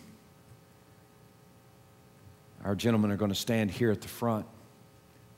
our 2.64 2.75
gentlemen 2.75 3.11
are 3.11 3.16
going 3.16 3.31
to 3.31 3.35
stand 3.35 3.70
here 3.70 3.91
at 3.91 4.03
the 4.03 4.09
front 4.09 4.45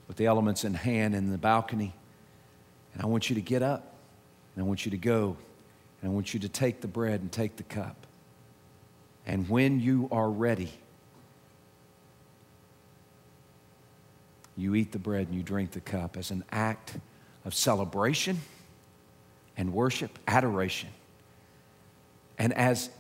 with 0.09 0.17
the 0.17 0.27
elements 0.27 0.65
in 0.65 0.75
hand 0.75 1.15
in 1.15 1.31
the 1.31 1.39
balcony. 1.39 1.95
And 2.95 3.03
I 3.03 3.07
want 3.07 3.29
you 3.29 3.35
to 3.35 3.43
get 3.43 3.63
up, 3.63 3.95
and 4.55 4.65
I 4.65 4.67
want 4.67 4.87
you 4.87 4.91
to 4.93 4.97
go, 4.97 5.37
and 6.01 6.11
I 6.11 6.15
want 6.15 6.33
you 6.33 6.41
to 6.41 6.49
take 6.49 6.81
the 6.81 6.89
bread 6.89 7.21
and 7.21 7.31
take 7.31 7.57
the 7.57 7.65
cup. 7.65 8.07
And 9.27 9.49
when 9.49 9.81
you 9.81 10.09
are 10.13 10.31
ready, 10.31 10.73
you 14.57 14.75
eat 14.75 14.93
the 14.93 14.99
bread 14.99 15.27
and 15.27 15.37
you 15.37 15.43
drink 15.43 15.73
the 15.73 15.81
cup 15.81 16.17
as 16.17 16.31
an 16.31 16.45
act 16.53 16.97
of 17.45 17.55
celebration 17.55 18.41
and 19.57 19.73
worship, 19.73 20.19
adoration, 20.29 20.91
and 22.39 22.53
as 22.53 22.91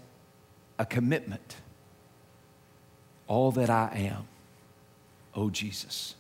a 0.79 0.87
commitment. 0.87 1.57
All 3.27 3.53
that 3.53 3.71
I 3.71 3.91
am, 3.95 4.27
oh 5.35 5.51
Jesus, 5.51 6.15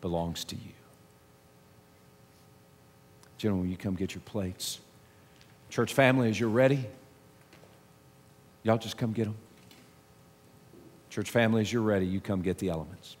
belongs 0.00 0.44
to 0.44 0.56
you. 0.56 0.79
Gentlemen, 3.40 3.70
you 3.70 3.76
come 3.78 3.94
get 3.94 4.14
your 4.14 4.20
plates? 4.26 4.80
Church 5.70 5.94
family, 5.94 6.28
as 6.28 6.38
you're 6.38 6.50
ready, 6.50 6.84
y'all 8.64 8.76
just 8.76 8.98
come 8.98 9.14
get 9.14 9.24
them. 9.24 9.34
Church 11.08 11.30
family, 11.30 11.62
as 11.62 11.72
you're 11.72 11.80
ready, 11.80 12.04
you 12.04 12.20
come 12.20 12.42
get 12.42 12.58
the 12.58 12.68
elements. 12.68 13.16